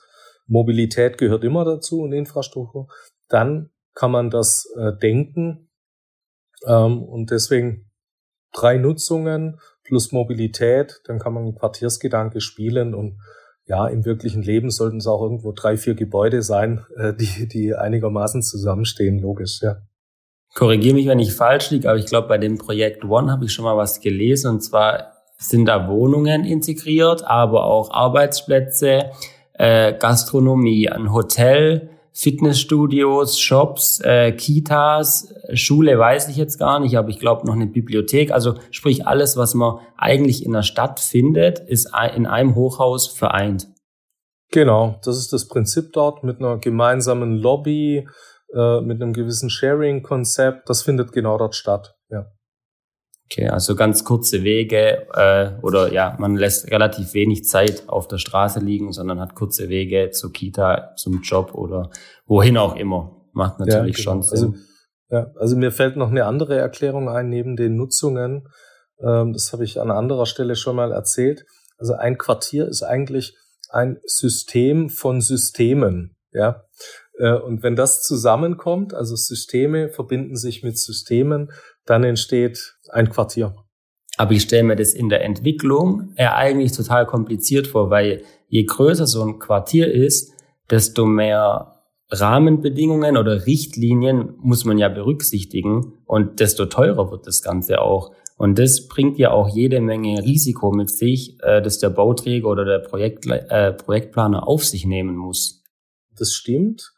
Mobilität 0.48 1.18
gehört 1.18 1.44
immer 1.44 1.66
dazu 1.66 2.02
und 2.02 2.14
Infrastruktur, 2.14 2.88
dann 3.28 3.70
kann 3.98 4.12
man 4.12 4.30
das 4.30 4.72
äh, 4.78 4.92
denken. 5.02 5.70
Ähm, 6.66 7.02
und 7.02 7.32
deswegen 7.32 7.90
drei 8.54 8.78
Nutzungen 8.78 9.60
plus 9.84 10.12
Mobilität, 10.12 11.02
dann 11.06 11.18
kann 11.20 11.34
man 11.34 11.56
Quartiersgedanke 11.56 12.40
spielen 12.40 12.94
und 12.94 13.18
ja, 13.66 13.88
im 13.88 14.06
wirklichen 14.06 14.42
Leben 14.42 14.70
sollten 14.70 14.98
es 14.98 15.08
auch 15.08 15.22
irgendwo 15.22 15.52
drei, 15.52 15.76
vier 15.78 15.96
Gebäude 15.96 16.42
sein, 16.42 16.86
äh, 16.96 17.14
die, 17.14 17.48
die 17.48 17.76
einigermaßen 17.76 18.42
zusammenstehen, 18.42 19.20
logisch, 19.20 19.62
ja. 19.62 19.78
Korrigiere 20.54 20.96
mich, 20.96 21.08
wenn 21.08 21.20
ich 21.20 21.34
falsch 21.34 21.72
liege, 21.72 21.90
aber 21.90 22.00
ich 22.00 22.06
glaube, 22.06 22.28
bei 22.28 22.38
dem 22.38 22.58
Projekt 22.58 23.04
One 23.04 23.32
habe 23.32 23.46
ich 23.46 23.52
schon 23.52 23.66
mal 23.66 23.78
was 23.78 24.00
gelesen 24.00 24.52
und 24.52 24.62
zwar 24.62 25.14
sind 25.38 25.66
da 25.66 25.90
Wohnungen 25.90 26.46
integriert, 26.46 27.24
aber 27.24 27.66
auch 27.66 27.92
Arbeitsplätze, 27.92 29.12
äh, 29.54 29.94
Gastronomie, 29.94 30.90
ein 30.90 31.12
Hotel, 31.12 31.97
Fitnessstudios, 32.18 33.40
Shops, 33.40 34.00
äh, 34.04 34.32
Kitas, 34.32 35.32
Schule 35.54 36.00
weiß 36.00 36.30
ich 36.30 36.36
jetzt 36.36 36.58
gar 36.58 36.80
nicht, 36.80 36.98
aber 36.98 37.10
ich 37.10 37.20
glaube 37.20 37.46
noch 37.46 37.54
eine 37.54 37.68
Bibliothek. 37.68 38.32
Also 38.32 38.56
sprich 38.72 39.06
alles, 39.06 39.38
was 39.38 39.54
man 39.54 39.78
eigentlich 39.98 40.44
in 40.44 40.52
der 40.52 40.64
Stadt 40.64 41.00
findet, 41.00 41.60
ist 41.60 41.92
in 42.16 42.26
einem 42.26 42.56
Hochhaus 42.56 43.08
vereint. 43.08 43.68
Genau, 44.52 45.00
das 45.04 45.20
ist 45.20 45.32
das 45.32 45.48
Prinzip 45.48 45.94
dort 45.94 46.24
mit 46.24 46.40
einer 46.40 46.58
gemeinsamen 46.58 47.38
Lobby, 47.38 48.08
äh, 48.52 48.82
mit 48.82 49.00
einem 49.00 49.14
gewissen 49.14 49.52
Sharing-Konzept. 49.52 50.68
Das 50.70 50.82
findet 50.82 51.12
genau 51.12 51.38
dort 51.38 51.54
statt. 51.54 51.98
Ja. 52.10 52.26
Okay, 53.30 53.50
also 53.50 53.76
ganz 53.76 54.06
kurze 54.06 54.44
Wege 54.44 55.06
äh, 55.14 55.52
oder 55.62 55.92
ja, 55.92 56.16
man 56.18 56.38
lässt 56.38 56.72
relativ 56.72 57.14
wenig 57.14 57.44
Zeit 57.44 57.84
auf 57.88 58.08
der 58.08 58.20
Straße 58.20 58.62
liegen, 58.62 58.94
sondern 58.94 59.20
hat 59.20 59.36
kurze 59.36 59.68
Wege 59.68 60.12
zur 60.12 60.32
Kita, 60.32 60.94
zum 60.96 61.22
Job 61.24 61.54
oder 61.54 61.90
wohin 62.26 62.58
auch 62.58 62.78
immer. 62.78 63.28
Macht 63.34 63.60
natürlich 63.60 63.98
ja, 63.98 64.14
genau. 64.14 64.24
schon 64.24 64.38
Sinn. 64.38 64.46
Also, 64.46 64.56
ja, 65.10 65.32
also 65.36 65.58
mir 65.58 65.72
fällt 65.72 65.98
noch 65.98 66.10
eine 66.10 66.26
andere 66.26 66.58
Erklärung 66.58 67.10
ein 67.10 67.28
neben 67.28 67.58
den 67.58 67.76
Nutzungen. 67.76 68.48
Ähm, 69.06 69.34
das 69.34 69.52
habe 69.52 69.66
ich 69.66 69.82
an 69.82 69.92
anderer 69.92 70.26
Stelle 70.26 70.56
schon 70.56 70.78
mal 70.78 70.94
erzählt. 70.94 71.46
Also 71.78 71.94
ein 71.94 72.18
Quartier 72.18 72.68
ist 72.68 72.82
eigentlich 72.82 73.36
ein 73.70 74.00
System 74.06 74.90
von 74.90 75.20
Systemen. 75.20 76.16
Ja, 76.32 76.64
und 77.20 77.64
wenn 77.64 77.76
das 77.76 78.04
zusammenkommt, 78.04 78.94
also 78.94 79.16
Systeme 79.16 79.90
verbinden 79.90 80.36
sich 80.36 80.64
mit 80.64 80.78
Systemen, 80.78 81.52
dann 81.86 82.04
entsteht 82.04 82.76
ein 82.90 83.10
Quartier. 83.10 83.56
Aber 84.18 84.32
ich 84.32 84.44
stelle 84.44 84.64
mir 84.64 84.76
das 84.76 84.94
in 84.94 85.10
der 85.10 85.24
Entwicklung 85.24 86.14
eher 86.16 86.36
eigentlich 86.36 86.72
total 86.72 87.06
kompliziert 87.06 87.68
vor, 87.68 87.90
weil 87.90 88.24
je 88.48 88.64
größer 88.64 89.06
so 89.06 89.24
ein 89.24 89.40
Quartier 89.40 89.92
ist, 89.92 90.34
desto 90.70 91.06
mehr 91.06 91.74
Rahmenbedingungen 92.10 93.18
oder 93.18 93.46
Richtlinien 93.46 94.34
muss 94.38 94.66
man 94.66 94.78
ja 94.78 94.90
berücksichtigen 94.90 95.94
und 96.06 96.40
desto 96.40 96.66
teurer 96.66 97.12
wird 97.12 97.28
das 97.28 97.42
Ganze 97.42 97.82
auch. 97.82 98.12
Und 98.38 98.60
das 98.60 98.88
bringt 98.88 99.18
ja 99.18 99.32
auch 99.32 99.50
jede 99.50 99.82
Menge 99.82 100.24
Risiko 100.24 100.72
mit 100.72 100.90
sich, 100.90 101.38
äh, 101.42 101.62
dass 101.62 101.80
der 101.80 101.90
Bauträger 101.90 102.48
oder 102.48 102.66
der 102.66 102.80
Projekt, 102.80 103.26
äh, 103.28 103.74
Projektplaner 103.74 104.48
auf 104.48 104.64
sich 104.64 104.86
nehmen 104.86 105.16
muss. 105.16 105.64
Das 106.16 106.32
stimmt 106.34 106.94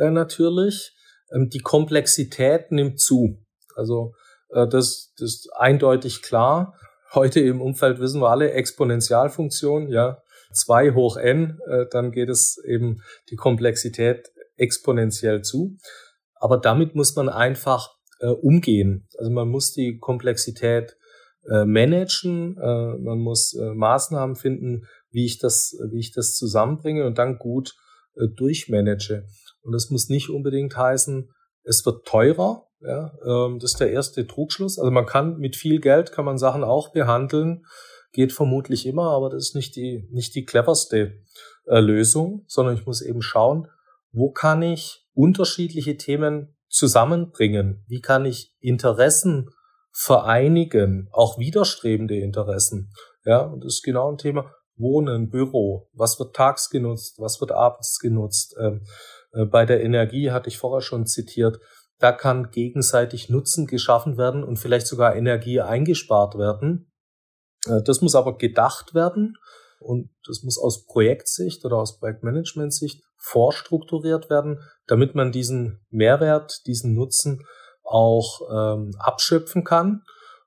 äh, 0.00 0.10
natürlich. 0.10 0.96
Ähm, 1.32 1.48
die 1.50 1.60
Komplexität 1.60 2.72
nimmt 2.72 3.00
zu. 3.00 3.38
Also 3.76 4.14
äh, 4.50 4.66
das, 4.66 5.12
das 5.18 5.30
ist 5.30 5.50
eindeutig 5.56 6.22
klar. 6.22 6.74
Heute 7.12 7.40
im 7.40 7.60
Umfeld 7.60 7.98
wissen 7.98 8.20
wir 8.20 8.30
alle 8.30 8.52
Exponentialfunktion, 8.52 9.88
ja, 9.88 10.22
2 10.52 10.92
hoch 10.92 11.16
n, 11.16 11.60
äh, 11.66 11.86
dann 11.90 12.12
geht 12.12 12.28
es 12.28 12.58
eben 12.64 13.02
die 13.30 13.36
Komplexität 13.36 14.30
exponentiell 14.56 15.42
zu. 15.42 15.76
Aber 16.34 16.58
damit 16.58 16.94
muss 16.94 17.14
man 17.16 17.28
einfach 17.28 17.96
äh, 18.20 18.28
umgehen. 18.28 19.08
Also 19.18 19.30
man 19.30 19.48
muss 19.48 19.72
die 19.72 19.98
Komplexität 19.98 20.96
äh, 21.48 21.64
managen, 21.64 22.56
äh, 22.58 22.98
man 22.98 23.18
muss 23.18 23.54
äh, 23.54 23.74
Maßnahmen 23.74 24.36
finden, 24.36 24.86
wie 25.10 25.24
ich 25.24 25.38
das, 25.38 25.76
wie 25.90 25.98
ich 25.98 26.12
das 26.12 26.34
zusammenbringe 26.34 27.06
und 27.06 27.18
dann 27.18 27.38
gut 27.38 27.74
äh, 28.16 28.26
durchmanage. 28.28 29.24
Und 29.62 29.72
das 29.72 29.90
muss 29.90 30.08
nicht 30.08 30.30
unbedingt 30.30 30.76
heißen, 30.76 31.30
es 31.64 31.84
wird 31.84 32.06
teurer. 32.06 32.66
Ja, 32.80 33.12
ähm, 33.26 33.58
das 33.58 33.72
ist 33.72 33.80
der 33.80 33.90
erste 33.90 34.26
Trugschluss. 34.26 34.78
Also 34.78 34.90
man 34.90 35.06
kann 35.06 35.38
mit 35.38 35.56
viel 35.56 35.80
Geld 35.80 36.12
kann 36.12 36.24
man 36.24 36.38
Sachen 36.38 36.64
auch 36.64 36.92
behandeln, 36.92 37.66
geht 38.12 38.32
vermutlich 38.32 38.86
immer, 38.86 39.10
aber 39.10 39.28
das 39.28 39.48
ist 39.48 39.54
nicht 39.54 39.76
die 39.76 40.08
nicht 40.10 40.34
die 40.34 40.44
cleverste 40.44 41.20
äh, 41.66 41.80
Lösung, 41.80 42.44
sondern 42.46 42.74
ich 42.74 42.86
muss 42.86 43.02
eben 43.02 43.20
schauen, 43.20 43.68
wo 44.12 44.30
kann 44.30 44.62
ich 44.62 45.06
unterschiedliche 45.12 45.96
Themen 45.98 46.56
zusammenbringen? 46.68 47.84
Wie 47.86 48.00
kann 48.00 48.24
ich 48.24 48.56
Interessen 48.60 49.50
vereinigen, 49.92 51.08
auch 51.12 51.38
widerstrebende 51.38 52.16
Interessen? 52.16 52.92
Ja, 53.24 53.40
und 53.40 53.64
das 53.64 53.74
ist 53.74 53.82
genau 53.82 54.10
ein 54.10 54.18
Thema. 54.18 54.52
Wohnen, 54.76 55.28
Büro, 55.28 55.90
was 55.92 56.18
wird 56.18 56.34
tags 56.34 56.70
genutzt, 56.70 57.16
was 57.18 57.40
wird 57.40 57.52
abends 57.52 57.98
genutzt? 57.98 58.56
Ähm, 58.58 58.80
äh, 58.82 58.88
bei 59.32 59.64
der 59.64 59.82
Energie 59.82 60.30
hatte 60.30 60.48
ich 60.48 60.58
vorher 60.58 60.80
schon 60.80 61.06
zitiert, 61.06 61.60
da 62.00 62.12
kann 62.12 62.50
gegenseitig 62.50 63.28
Nutzen 63.28 63.66
geschaffen 63.66 64.16
werden 64.16 64.42
und 64.42 64.56
vielleicht 64.58 64.86
sogar 64.86 65.14
Energie 65.14 65.60
eingespart 65.60 66.36
werden. 66.36 66.90
Äh, 67.66 67.82
das 67.84 68.00
muss 68.00 68.14
aber 68.14 68.38
gedacht 68.38 68.94
werden 68.94 69.36
und 69.78 70.10
das 70.26 70.42
muss 70.42 70.58
aus 70.58 70.86
Projektsicht 70.86 71.64
oder 71.64 71.76
aus 71.76 71.98
Projektmanagementsicht 71.98 73.02
vorstrukturiert 73.18 74.30
werden, 74.30 74.60
damit 74.86 75.14
man 75.14 75.30
diesen 75.30 75.84
Mehrwert, 75.90 76.66
diesen 76.66 76.94
Nutzen 76.94 77.44
auch 77.82 78.40
ähm, 78.50 78.92
abschöpfen 78.98 79.62
kann 79.62 80.02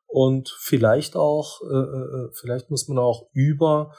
und 0.07 0.49
vielleicht 0.59 1.15
auch, 1.15 1.61
äh, 1.61 1.75
äh 1.75 2.29
vielleicht 2.33 2.71
muss 2.71 2.87
man 2.87 2.97
auch 2.97 3.27
über 3.31 3.93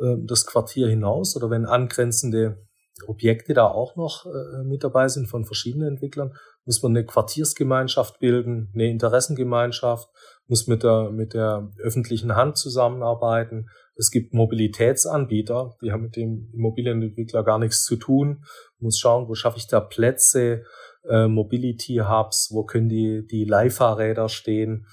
äh, 0.00 0.16
das 0.24 0.46
Quartier 0.46 0.88
hinaus 0.88 1.34
oder 1.36 1.50
wenn 1.50 1.66
angrenzende 1.66 2.64
Objekte 3.06 3.54
da 3.54 3.66
auch 3.66 3.96
noch 3.96 4.26
äh, 4.26 4.64
mit 4.64 4.84
dabei 4.84 5.08
sind 5.08 5.28
von 5.28 5.44
verschiedenen 5.44 5.88
Entwicklern, 5.88 6.34
muss 6.64 6.82
man 6.82 6.92
eine 6.92 7.04
Quartiersgemeinschaft 7.04 8.18
bilden, 8.18 8.70
eine 8.74 8.88
Interessengemeinschaft, 8.88 10.08
muss 10.46 10.66
mit 10.66 10.82
der, 10.82 11.10
mit 11.10 11.34
der 11.34 11.70
öffentlichen 11.78 12.36
Hand 12.36 12.56
zusammenarbeiten. 12.56 13.68
Es 13.94 14.10
gibt 14.10 14.34
Mobilitätsanbieter, 14.34 15.76
die 15.82 15.92
haben 15.92 16.02
mit 16.02 16.16
dem 16.16 16.50
Immobilienentwickler 16.52 17.42
gar 17.42 17.58
nichts 17.58 17.84
zu 17.84 17.96
tun. 17.96 18.44
muss 18.78 18.98
schauen, 18.98 19.28
wo 19.28 19.34
schaffe 19.34 19.58
ich 19.58 19.66
da 19.66 19.80
Plätze, 19.80 20.64
äh, 21.08 21.26
Mobility 21.26 22.02
Hubs, 22.06 22.50
wo 22.52 22.64
können 22.64 22.88
die, 22.88 23.26
die 23.26 23.44
Leihfahrräder 23.44 24.28
stehen. 24.28 24.86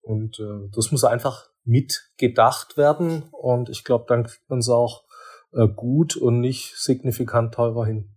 Und 0.00 0.38
äh, 0.38 0.70
das 0.74 0.92
muss 0.92 1.04
einfach 1.04 1.48
mitgedacht 1.64 2.76
werden. 2.76 3.24
Und 3.32 3.68
ich 3.68 3.84
glaube, 3.84 4.04
dann 4.08 4.24
kriegt 4.24 4.48
man 4.48 4.60
es 4.60 4.68
auch 4.68 5.05
äh, 5.52 5.68
gut 5.68 6.16
und 6.16 6.40
nicht 6.40 6.74
signifikant 6.76 7.54
teurer 7.54 7.86
hin. 7.86 8.16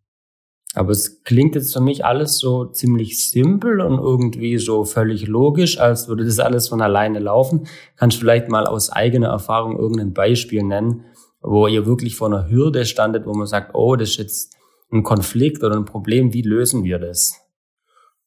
Aber 0.75 0.91
es 0.91 1.23
klingt 1.23 1.55
jetzt 1.55 1.73
für 1.73 1.81
mich 1.81 2.05
alles 2.05 2.37
so 2.37 2.65
ziemlich 2.65 3.29
simpel 3.29 3.81
und 3.81 3.97
irgendwie 3.97 4.59
so 4.59 4.85
völlig 4.85 5.27
logisch, 5.27 5.79
als 5.79 6.07
würde 6.07 6.25
das 6.25 6.37
alles 6.39 6.67
von 6.67 6.81
alleine 6.81 7.19
laufen. 7.19 7.67
Kannst 7.95 8.17
du 8.17 8.21
vielleicht 8.21 8.49
mal 8.49 8.67
aus 8.67 8.91
eigener 8.91 9.29
Erfahrung 9.29 9.79
irgendein 9.79 10.13
Beispiel 10.13 10.63
nennen, 10.63 11.05
wo 11.41 11.67
ihr 11.67 11.87
wirklich 11.87 12.15
vor 12.15 12.27
einer 12.27 12.49
Hürde 12.49 12.85
standet, 12.85 13.25
wo 13.25 13.33
man 13.33 13.47
sagt, 13.47 13.73
oh, 13.73 13.95
das 13.95 14.09
ist 14.09 14.17
jetzt 14.17 14.55
ein 14.91 15.01
Konflikt 15.01 15.63
oder 15.63 15.75
ein 15.75 15.85
Problem, 15.85 16.33
wie 16.33 16.43
lösen 16.43 16.83
wir 16.83 16.99
das? 16.99 17.33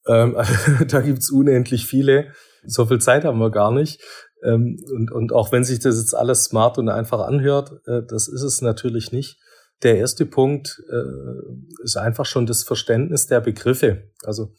Ähm, 0.06 0.36
da 0.88 1.00
gibt's 1.00 1.30
unendlich 1.30 1.86
viele. 1.86 2.32
So 2.64 2.86
viel 2.86 3.00
Zeit 3.00 3.24
haben 3.24 3.38
wir 3.38 3.50
gar 3.50 3.72
nicht. 3.72 4.00
Ähm, 4.44 4.78
und, 4.92 5.12
und 5.12 5.32
auch 5.32 5.52
wenn 5.52 5.64
sich 5.64 5.80
das 5.80 5.98
jetzt 5.98 6.14
alles 6.14 6.44
smart 6.44 6.78
und 6.78 6.88
einfach 6.88 7.20
anhört, 7.20 7.72
äh, 7.86 8.02
das 8.06 8.28
ist 8.28 8.42
es 8.42 8.62
natürlich 8.62 9.12
nicht. 9.12 9.38
Der 9.82 9.98
erste 9.98 10.26
Punkt 10.26 10.82
äh, 10.90 11.82
ist 11.82 11.96
einfach 11.96 12.26
schon 12.26 12.46
das 12.46 12.62
Verständnis 12.62 13.26
der 13.26 13.40
Begriffe. 13.40 14.10
Also 14.24 14.54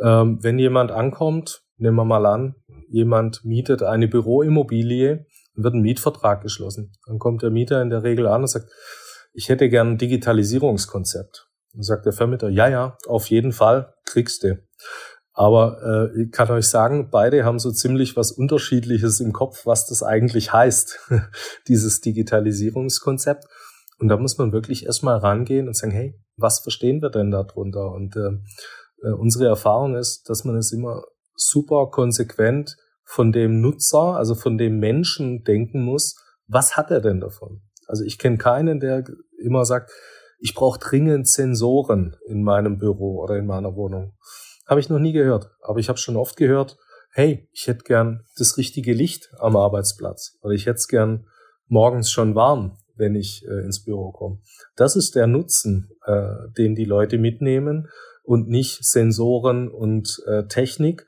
ähm, 0.00 0.38
wenn 0.42 0.58
jemand 0.58 0.90
ankommt, 0.92 1.62
nehmen 1.78 1.96
wir 1.96 2.04
mal 2.04 2.26
an, 2.26 2.54
jemand 2.88 3.44
mietet 3.44 3.82
eine 3.82 4.08
Büroimmobilie, 4.08 5.26
dann 5.54 5.64
wird 5.64 5.74
ein 5.74 5.82
Mietvertrag 5.82 6.42
geschlossen. 6.42 6.92
Dann 7.06 7.18
kommt 7.18 7.42
der 7.42 7.50
Mieter 7.50 7.82
in 7.82 7.90
der 7.90 8.02
Regel 8.02 8.26
an 8.26 8.42
und 8.42 8.48
sagt, 8.48 8.70
ich 9.32 9.48
hätte 9.48 9.68
gern 9.68 9.92
ein 9.92 9.98
Digitalisierungskonzept. 9.98 11.48
Dann 11.72 11.82
sagt 11.82 12.06
der 12.06 12.12
Vermieter, 12.12 12.48
ja, 12.48 12.68
ja, 12.68 12.96
auf 13.06 13.30
jeden 13.30 13.52
Fall, 13.52 13.94
kriegst 14.04 14.42
du. 14.42 14.58
Aber 15.38 16.10
äh, 16.16 16.22
ich 16.24 16.32
kann 16.32 16.50
euch 16.50 16.66
sagen, 16.66 17.10
beide 17.12 17.44
haben 17.44 17.60
so 17.60 17.70
ziemlich 17.70 18.16
was 18.16 18.32
Unterschiedliches 18.32 19.20
im 19.20 19.32
Kopf, 19.32 19.66
was 19.66 19.86
das 19.86 20.02
eigentlich 20.02 20.52
heißt, 20.52 20.98
dieses 21.68 22.00
Digitalisierungskonzept. 22.00 23.44
Und 24.00 24.08
da 24.08 24.16
muss 24.16 24.36
man 24.38 24.50
wirklich 24.50 24.84
erstmal 24.84 25.18
rangehen 25.18 25.68
und 25.68 25.76
sagen, 25.76 25.92
hey, 25.92 26.20
was 26.36 26.58
verstehen 26.58 27.00
wir 27.02 27.10
denn 27.10 27.30
darunter? 27.30 27.92
Und 27.92 28.16
äh, 28.16 28.30
äh, 29.06 29.12
unsere 29.12 29.46
Erfahrung 29.46 29.94
ist, 29.94 30.28
dass 30.28 30.42
man 30.44 30.56
es 30.56 30.72
immer 30.72 31.04
super 31.36 31.86
konsequent 31.92 32.74
von 33.04 33.30
dem 33.30 33.60
Nutzer, 33.60 34.16
also 34.16 34.34
von 34.34 34.58
dem 34.58 34.80
Menschen 34.80 35.44
denken 35.44 35.84
muss, 35.84 36.16
was 36.48 36.76
hat 36.76 36.90
er 36.90 37.00
denn 37.00 37.20
davon? 37.20 37.62
Also 37.86 38.02
ich 38.02 38.18
kenne 38.18 38.38
keinen, 38.38 38.80
der 38.80 39.04
immer 39.40 39.64
sagt, 39.64 39.92
ich 40.40 40.56
brauche 40.56 40.80
dringend 40.80 41.28
Sensoren 41.28 42.16
in 42.26 42.42
meinem 42.42 42.78
Büro 42.78 43.22
oder 43.22 43.36
in 43.36 43.46
meiner 43.46 43.76
Wohnung. 43.76 44.16
Habe 44.68 44.80
ich 44.80 44.88
noch 44.88 44.98
nie 44.98 45.12
gehört, 45.12 45.50
aber 45.62 45.78
ich 45.78 45.88
habe 45.88 45.98
schon 45.98 46.16
oft 46.16 46.36
gehört, 46.36 46.76
hey, 47.10 47.48
ich 47.52 47.66
hätte 47.66 47.84
gern 47.84 48.24
das 48.36 48.58
richtige 48.58 48.92
Licht 48.92 49.30
am 49.38 49.56
Arbeitsplatz 49.56 50.36
oder 50.42 50.52
ich 50.52 50.66
hätte 50.66 50.76
es 50.76 50.88
gern 50.88 51.26
morgens 51.66 52.10
schon 52.10 52.34
warm, 52.34 52.76
wenn 52.94 53.14
ich 53.14 53.44
äh, 53.48 53.64
ins 53.64 53.82
Büro 53.82 54.12
komme. 54.12 54.40
Das 54.76 54.94
ist 54.94 55.14
der 55.14 55.26
Nutzen, 55.26 55.90
äh, 56.04 56.32
den 56.56 56.74
die 56.74 56.84
Leute 56.84 57.18
mitnehmen 57.18 57.88
und 58.22 58.48
nicht 58.48 58.84
Sensoren 58.84 59.68
und 59.68 60.22
äh, 60.26 60.46
Technik. 60.46 61.06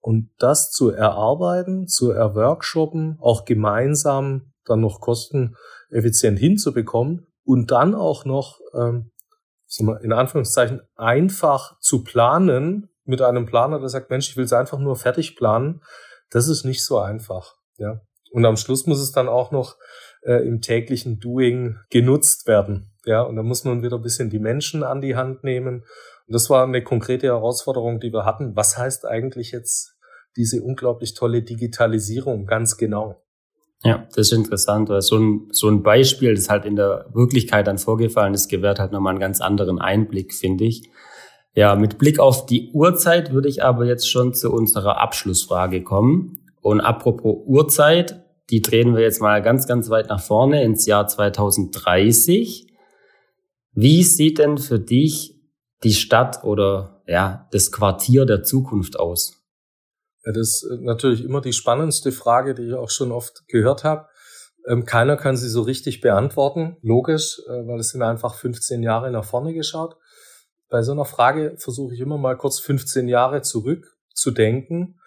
Und 0.00 0.30
das 0.38 0.70
zu 0.70 0.90
erarbeiten, 0.90 1.88
zu 1.88 2.10
erworkshoppen, 2.10 3.16
auch 3.20 3.44
gemeinsam 3.44 4.52
dann 4.66 4.80
noch 4.80 5.00
kosteneffizient 5.00 6.38
hinzubekommen 6.38 7.26
und 7.42 7.70
dann 7.70 7.94
auch 7.94 8.24
noch 8.24 8.60
ähm, 8.74 9.10
in 9.80 10.12
Anführungszeichen 10.12 10.82
einfach 10.96 11.78
zu 11.80 12.04
planen 12.04 12.88
mit 13.04 13.22
einem 13.22 13.46
Planer, 13.46 13.80
der 13.80 13.88
sagt, 13.88 14.10
Mensch, 14.10 14.30
ich 14.30 14.36
will 14.36 14.44
es 14.44 14.52
einfach 14.52 14.78
nur 14.78 14.96
fertig 14.96 15.36
planen, 15.36 15.82
das 16.30 16.48
ist 16.48 16.64
nicht 16.64 16.84
so 16.84 16.98
einfach. 16.98 17.54
Ja. 17.76 18.00
Und 18.32 18.44
am 18.44 18.56
Schluss 18.56 18.86
muss 18.86 19.00
es 19.00 19.12
dann 19.12 19.28
auch 19.28 19.52
noch 19.52 19.76
äh, 20.22 20.46
im 20.46 20.60
täglichen 20.60 21.20
Doing 21.20 21.76
genutzt 21.90 22.46
werden. 22.48 22.92
Ja, 23.04 23.22
und 23.22 23.36
da 23.36 23.42
muss 23.42 23.64
man 23.64 23.82
wieder 23.82 23.96
ein 23.96 24.02
bisschen 24.02 24.30
die 24.30 24.38
Menschen 24.38 24.82
an 24.82 25.00
die 25.00 25.16
Hand 25.16 25.44
nehmen. 25.44 25.84
Und 26.26 26.32
das 26.32 26.48
war 26.48 26.64
eine 26.64 26.82
konkrete 26.82 27.26
Herausforderung, 27.26 28.00
die 28.00 28.12
wir 28.12 28.24
hatten. 28.24 28.56
Was 28.56 28.78
heißt 28.78 29.06
eigentlich 29.06 29.52
jetzt 29.52 29.94
diese 30.36 30.62
unglaublich 30.62 31.14
tolle 31.14 31.42
Digitalisierung 31.42 32.46
ganz 32.46 32.76
genau? 32.76 33.23
Ja, 33.84 34.06
das 34.14 34.30
ist 34.30 34.32
interessant, 34.32 34.88
weil 34.88 35.02
so 35.02 35.18
ein, 35.18 35.48
so 35.50 35.68
ein 35.68 35.82
Beispiel, 35.82 36.34
das 36.34 36.48
halt 36.48 36.64
in 36.64 36.74
der 36.74 37.06
Wirklichkeit 37.12 37.66
dann 37.66 37.76
vorgefallen 37.76 38.32
ist, 38.32 38.48
gewährt 38.48 38.78
halt 38.78 38.92
nochmal 38.92 39.10
einen 39.10 39.20
ganz 39.20 39.42
anderen 39.42 39.78
Einblick, 39.78 40.32
finde 40.32 40.64
ich. 40.64 40.88
Ja, 41.54 41.76
mit 41.76 41.98
Blick 41.98 42.18
auf 42.18 42.46
die 42.46 42.70
Uhrzeit 42.72 43.32
würde 43.32 43.48
ich 43.48 43.62
aber 43.62 43.84
jetzt 43.84 44.10
schon 44.10 44.32
zu 44.32 44.50
unserer 44.50 45.02
Abschlussfrage 45.02 45.82
kommen. 45.82 46.38
Und 46.62 46.80
apropos 46.80 47.36
Uhrzeit, 47.46 48.24
die 48.48 48.62
drehen 48.62 48.96
wir 48.96 49.02
jetzt 49.02 49.20
mal 49.20 49.42
ganz, 49.42 49.66
ganz 49.66 49.90
weit 49.90 50.08
nach 50.08 50.20
vorne 50.20 50.64
ins 50.64 50.86
Jahr 50.86 51.06
2030. 51.06 52.66
Wie 53.72 54.02
sieht 54.02 54.38
denn 54.38 54.56
für 54.56 54.80
dich 54.80 55.38
die 55.82 55.92
Stadt 55.92 56.42
oder 56.42 57.02
ja, 57.06 57.48
das 57.52 57.70
Quartier 57.70 58.24
der 58.24 58.42
Zukunft 58.44 58.98
aus? 58.98 59.43
Das 60.24 60.36
ist 60.36 60.66
natürlich 60.80 61.22
immer 61.22 61.40
die 61.40 61.52
spannendste 61.52 62.12
Frage, 62.12 62.54
die 62.54 62.68
ich 62.68 62.74
auch 62.74 62.90
schon 62.90 63.12
oft 63.12 63.46
gehört 63.48 63.84
habe. 63.84 64.08
Ähm, 64.66 64.86
keiner 64.86 65.16
kann 65.16 65.36
sie 65.36 65.48
so 65.48 65.62
richtig 65.62 66.00
beantworten, 66.00 66.76
logisch, 66.80 67.40
äh, 67.46 67.66
weil 67.66 67.80
es 67.80 67.90
sind 67.90 68.02
einfach 68.02 68.34
15 68.34 68.82
Jahre 68.82 69.10
nach 69.10 69.24
vorne 69.24 69.52
geschaut. 69.52 69.96
Bei 70.70 70.82
so 70.82 70.92
einer 70.92 71.04
Frage 71.04 71.54
versuche 71.58 71.94
ich 71.94 72.00
immer 72.00 72.16
mal 72.16 72.36
kurz 72.36 72.58
15 72.60 73.08
Jahre 73.08 73.42
zurück 73.42 73.98
zu 74.14 74.30
denken 74.30 74.98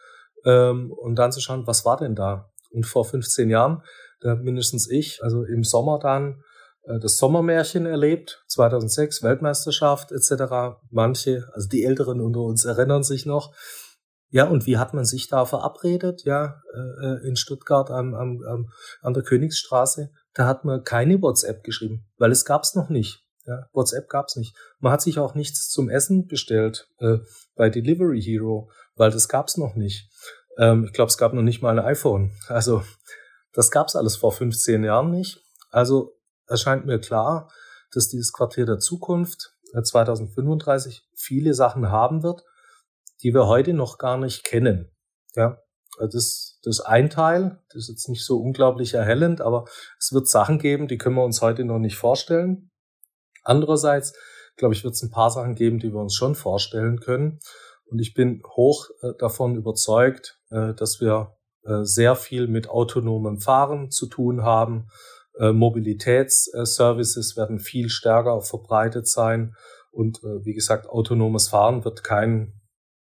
ähm, 0.45 0.91
und 0.91 1.15
dann 1.15 1.32
zu 1.32 1.41
schauen, 1.41 1.65
was 1.65 1.86
war 1.86 1.97
denn 1.97 2.15
da? 2.15 2.51
Und 2.71 2.86
vor 2.86 3.06
15 3.06 3.49
Jahren, 3.49 3.82
da 4.21 4.36
mindestens 4.36 4.89
ich, 4.89 5.23
also 5.23 5.43
im 5.43 5.63
Sommer 5.63 5.99
dann 5.99 6.43
äh, 6.84 6.99
das 6.99 7.17
Sommermärchen 7.17 7.86
erlebt, 7.86 8.43
2006 8.47 9.23
Weltmeisterschaft 9.23 10.12
etc. 10.12 10.77
Manche, 10.91 11.49
also 11.53 11.67
die 11.67 11.84
Älteren 11.84 12.21
unter 12.21 12.41
uns 12.41 12.65
erinnern 12.65 13.03
sich 13.03 13.25
noch. 13.25 13.53
Ja, 14.30 14.46
und 14.46 14.66
wie 14.66 14.78
hat 14.78 14.94
man 14.94 15.06
sich 15.06 15.28
da 15.28 15.46
verabredet? 15.46 16.24
Ja, 16.26 16.62
äh, 16.74 17.28
in 17.28 17.36
Stuttgart 17.36 17.90
am, 17.90 18.13
am, 18.13 18.44
am, 18.44 18.70
an 19.02 19.13
der 19.13 19.24
Königsstraße. 19.24 20.12
Da 20.34 20.46
hat 20.46 20.66
man 20.66 20.84
keine 20.84 21.22
WhatsApp 21.22 21.63
geschrieben, 21.63 22.06
weil 22.18 22.32
es 22.32 22.46
gab's 22.46 22.76
noch 22.76 22.90
nicht. 22.90 23.24
Ja, 23.46 23.70
WhatsApp 23.72 24.10
gab's 24.10 24.36
nicht. 24.36 24.56
Man 24.80 24.92
hat 24.92 25.02
sich 25.02 25.20
auch 25.20 25.34
nichts 25.34 25.70
zum 25.70 25.90
Essen 25.90 26.28
bestellt 26.28 26.90
äh, 27.00 27.20
bei 27.56 27.70
Delivery 27.70 28.22
Hero, 28.22 28.70
weil 28.96 29.12
das 29.12 29.30
gab's 29.30 29.56
noch 29.56 29.76
nicht. 29.76 30.10
Ähm, 30.58 30.84
ich 30.86 30.94
glaube, 30.94 31.10
es 31.10 31.18
gab 31.18 31.34
noch 31.34 31.44
nicht 31.44 31.62
mal 31.62 31.80
ein 31.80 31.86
iPhone. 31.86 32.32
Also 32.50 32.84
das 33.54 33.72
gab's 33.72 33.96
alles 33.96 34.18
vor 34.18 34.34
15 34.34 34.84
Jahren 34.84 35.12
nicht. 35.12 35.42
Also 35.70 36.18
erscheint 36.48 36.86
mir 36.86 37.00
klar, 37.00 37.50
dass 37.92 38.10
dieses 38.10 38.34
Quartier 38.34 38.66
der 38.66 38.80
Zukunft 38.80 39.54
2035 39.82 40.98
äh, 40.98 41.02
viele 41.16 41.54
Sachen 41.54 41.90
haben 41.90 42.24
wird, 42.24 42.44
die 43.23 43.34
wir 43.34 43.47
heute 43.47 43.73
noch 43.73 43.97
gar 43.97 44.17
nicht 44.17 44.43
kennen. 44.43 44.91
Ja, 45.36 45.58
das, 45.99 46.60
das 46.63 46.80
ein 46.80 47.10
Teil, 47.10 47.60
das 47.69 47.84
ist 47.84 47.89
jetzt 47.89 48.10
nicht 48.10 48.25
so 48.25 48.39
unglaublich 48.39 48.93
erhellend, 48.93 49.41
aber 49.41 49.65
es 49.99 50.12
wird 50.13 50.27
Sachen 50.27 50.60
geben, 50.60 50.88
die 50.88 50.97
können 50.97 51.15
wir 51.15 51.23
uns 51.23 51.41
heute 51.41 51.65
noch 51.65 51.80
nicht 51.80 51.95
vorstellen. 51.95 52.69
Andererseits, 53.43 54.13
glaube 54.58 54.73
ich, 54.73 54.84
wird 54.84 54.93
es 54.93 55.01
ein 55.01 55.12
paar 55.12 55.32
Sachen 55.32 55.56
geben, 55.56 55.80
die 55.80 55.91
wir 55.93 55.99
uns 55.99 56.15
schon 56.15 56.36
vorstellen 56.36 56.99
können. 56.99 57.39
Und 57.89 57.99
ich 57.99 58.13
bin 58.13 58.41
hoch 58.45 58.89
äh, 59.01 59.13
davon 59.17 59.56
überzeugt, 59.56 60.39
äh, 60.49 60.73
dass 60.73 60.99
wir 60.99 61.38
äh, 61.63 61.84
sehr 61.84 62.15
viel 62.15 62.47
mit 62.47 62.69
autonomem 62.69 63.39
Fahren 63.39 63.91
zu 63.91 64.08
tun 64.08 64.43
haben. 64.43 64.88
Mobilitätsservices 65.39 67.38
werden 67.38 67.60
viel 67.60 67.89
stärker 67.89 68.41
verbreitet 68.41 69.08
sein. 69.08 69.53
Und 69.91 70.23
wie 70.23 70.56
gesagt, 70.56 70.89
autonomes 70.89 71.47
Fahren 71.47 71.86
wird 71.86 72.03
kein 72.03 72.57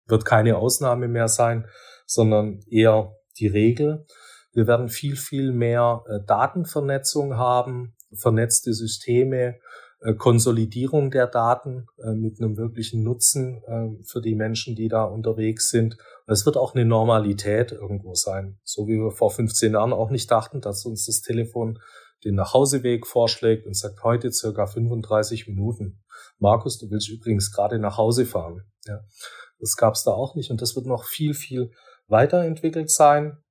wird 0.07 0.25
keine 0.25 0.57
Ausnahme 0.59 1.09
mehr 1.09 1.29
sein, 1.29 1.67
sondern 2.07 2.61
eher 2.69 3.17
die 3.39 3.47
Regel. 3.47 4.07
Wir 4.53 4.67
werden 4.67 4.89
viel, 4.89 5.17
viel 5.17 5.53
mehr 5.53 6.05
äh, 6.07 6.25
Datenvernetzung 6.27 7.37
haben, 7.37 7.97
vernetzte 8.13 8.73
Systeme, 8.73 9.59
äh, 10.01 10.15
Konsolidierung 10.15 11.11
der 11.11 11.27
Daten 11.27 11.87
äh, 11.99 12.13
mit 12.13 12.41
einem 12.41 12.57
wirklichen 12.57 13.03
Nutzen 13.03 13.63
für 14.05 14.21
die 14.21 14.35
Menschen, 14.35 14.77
die 14.77 14.89
da 14.89 15.05
unterwegs 15.05 15.71
sind. 15.71 15.97
Es 16.27 16.47
wird 16.47 16.57
auch 16.57 16.75
eine 16.75 16.85
Normalität 16.85 17.73
irgendwo 17.73 18.15
sein, 18.15 18.59
so 18.63 18.87
wie 18.87 18.99
wir 18.99 19.11
vor 19.11 19.31
15 19.31 19.73
Jahren 19.73 19.93
auch 19.93 20.11
nicht 20.11 20.31
dachten, 20.31 20.61
dass 20.61 20.85
uns 20.85 21.07
das 21.07 21.21
Telefon 21.21 21.79
den 22.25 22.37
Nachhauseweg 22.37 23.07
vorschlägt 23.07 23.67
und 23.67 23.77
sagt 23.77 24.03
heute 24.03 24.33
circa 24.33 24.67
35 24.67 25.47
Minuten. 25.49 26.03
Markus, 26.39 26.79
du 26.79 26.91
willst 26.91 27.11
übrigens 27.11 27.53
gerade 27.53 27.79
nach 27.79 27.99
Hause 27.99 28.25
fahren. 28.25 28.63
Ja. 28.87 29.01
Das 29.65 29.77
gab 29.77 29.95
es 29.95 30.05
da 30.05 30.11
auch 30.11 30.35
nicht 30.35 30.51
und 30.51 30.61
das 30.61 30.77
wird 30.77 30.87
noch 30.87 31.05
viel, 31.05 31.35
viel 31.35 31.73
weiterentwickelt 32.07 32.91
sein. 32.91 33.43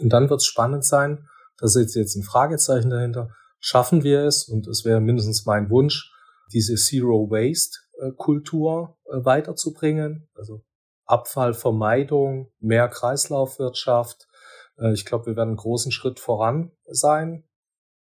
Und 0.00 0.10
dann 0.12 0.30
wird 0.30 0.40
es 0.40 0.46
spannend 0.46 0.84
sein, 0.84 1.28
da 1.58 1.66
ist 1.66 1.76
jetzt 1.76 2.16
ein 2.16 2.22
Fragezeichen 2.22 2.90
dahinter, 2.90 3.28
schaffen 3.60 4.02
wir 4.02 4.24
es, 4.24 4.48
und 4.48 4.66
es 4.66 4.84
wäre 4.84 5.00
mindestens 5.00 5.44
mein 5.44 5.68
Wunsch, 5.68 6.10
diese 6.52 6.74
Zero 6.76 7.30
Waste 7.30 7.78
Kultur 8.16 8.98
äh, 9.06 9.24
weiterzubringen, 9.24 10.28
also 10.34 10.64
Abfallvermeidung, 11.04 12.50
mehr 12.58 12.88
Kreislaufwirtschaft. 12.88 14.28
Äh, 14.78 14.92
ich 14.92 15.04
glaube, 15.04 15.26
wir 15.26 15.36
werden 15.36 15.50
einen 15.50 15.56
großen 15.56 15.92
Schritt 15.92 16.18
voran 16.20 16.72
sein. 16.86 17.44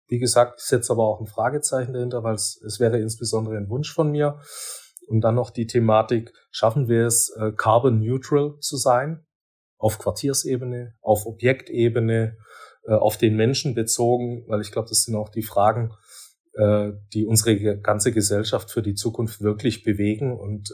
Wie 0.07 0.19
gesagt, 0.19 0.59
ich 0.59 0.65
setze 0.65 0.93
aber 0.93 1.03
auch 1.03 1.19
ein 1.19 1.27
Fragezeichen 1.27 1.93
dahinter, 1.93 2.23
weil 2.23 2.35
es, 2.35 2.61
es 2.65 2.79
wäre 2.79 2.99
insbesondere 2.99 3.57
ein 3.57 3.69
Wunsch 3.69 3.93
von 3.93 4.11
mir. 4.11 4.39
Und 5.07 5.21
dann 5.21 5.35
noch 5.35 5.51
die 5.51 5.67
Thematik, 5.67 6.33
schaffen 6.51 6.87
wir 6.87 7.05
es, 7.05 7.29
äh, 7.37 7.51
carbon 7.55 7.99
neutral 7.99 8.57
zu 8.59 8.77
sein? 8.77 9.25
Auf 9.77 9.99
Quartiersebene, 9.99 10.95
auf 11.01 11.25
Objektebene, 11.25 12.37
äh, 12.87 12.93
auf 12.93 13.17
den 13.17 13.35
Menschen 13.35 13.75
bezogen, 13.75 14.43
weil 14.47 14.61
ich 14.61 14.71
glaube, 14.71 14.89
das 14.89 15.03
sind 15.03 15.15
auch 15.15 15.29
die 15.29 15.43
Fragen, 15.43 15.93
äh, 16.53 16.91
die 17.13 17.25
unsere 17.25 17.79
ganze 17.79 18.11
Gesellschaft 18.11 18.71
für 18.71 18.81
die 18.81 18.95
Zukunft 18.95 19.41
wirklich 19.41 19.83
bewegen. 19.83 20.37
Und 20.37 20.71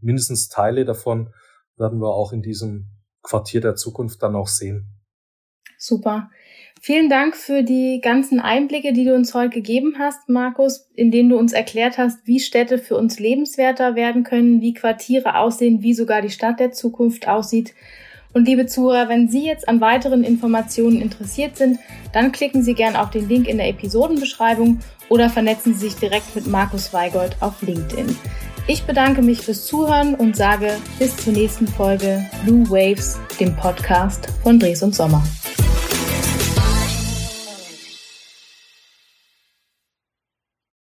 mindestens 0.00 0.48
Teile 0.48 0.84
davon 0.84 1.32
werden 1.76 2.00
wir 2.00 2.14
auch 2.14 2.32
in 2.32 2.42
diesem 2.42 2.90
Quartier 3.22 3.60
der 3.60 3.74
Zukunft 3.74 4.22
dann 4.22 4.36
auch 4.36 4.48
sehen. 4.48 4.94
Super. 5.78 6.30
Vielen 6.86 7.08
Dank 7.08 7.34
für 7.34 7.62
die 7.62 8.02
ganzen 8.02 8.40
Einblicke, 8.40 8.92
die 8.92 9.06
du 9.06 9.14
uns 9.14 9.32
heute 9.32 9.54
gegeben 9.54 9.94
hast, 9.98 10.28
Markus, 10.28 10.86
in 10.94 11.10
denen 11.10 11.30
du 11.30 11.38
uns 11.38 11.54
erklärt 11.54 11.96
hast, 11.96 12.18
wie 12.26 12.38
Städte 12.38 12.76
für 12.76 12.98
uns 12.98 13.18
lebenswerter 13.18 13.94
werden 13.94 14.22
können, 14.22 14.60
wie 14.60 14.74
Quartiere 14.74 15.38
aussehen, 15.38 15.80
wie 15.80 15.94
sogar 15.94 16.20
die 16.20 16.28
Stadt 16.28 16.60
der 16.60 16.72
Zukunft 16.72 17.26
aussieht. 17.26 17.72
Und 18.34 18.46
liebe 18.46 18.66
Zuhörer, 18.66 19.08
wenn 19.08 19.30
Sie 19.30 19.46
jetzt 19.46 19.66
an 19.66 19.80
weiteren 19.80 20.24
Informationen 20.24 21.00
interessiert 21.00 21.56
sind, 21.56 21.78
dann 22.12 22.32
klicken 22.32 22.62
Sie 22.62 22.74
gern 22.74 22.96
auf 22.96 23.08
den 23.08 23.30
Link 23.30 23.48
in 23.48 23.56
der 23.56 23.70
Episodenbeschreibung 23.70 24.80
oder 25.08 25.30
vernetzen 25.30 25.72
Sie 25.72 25.88
sich 25.88 25.94
direkt 25.94 26.36
mit 26.36 26.46
Markus 26.46 26.92
Weigold 26.92 27.34
auf 27.40 27.62
LinkedIn. 27.62 28.14
Ich 28.66 28.82
bedanke 28.82 29.22
mich 29.22 29.40
fürs 29.40 29.64
Zuhören 29.64 30.14
und 30.14 30.36
sage 30.36 30.76
bis 30.98 31.16
zur 31.16 31.32
nächsten 31.32 31.66
Folge 31.66 32.26
Blue 32.44 32.68
Waves, 32.68 33.18
dem 33.40 33.56
Podcast 33.56 34.28
von 34.42 34.58
Dres 34.58 34.82
und 34.82 34.94
Sommer. 34.94 35.24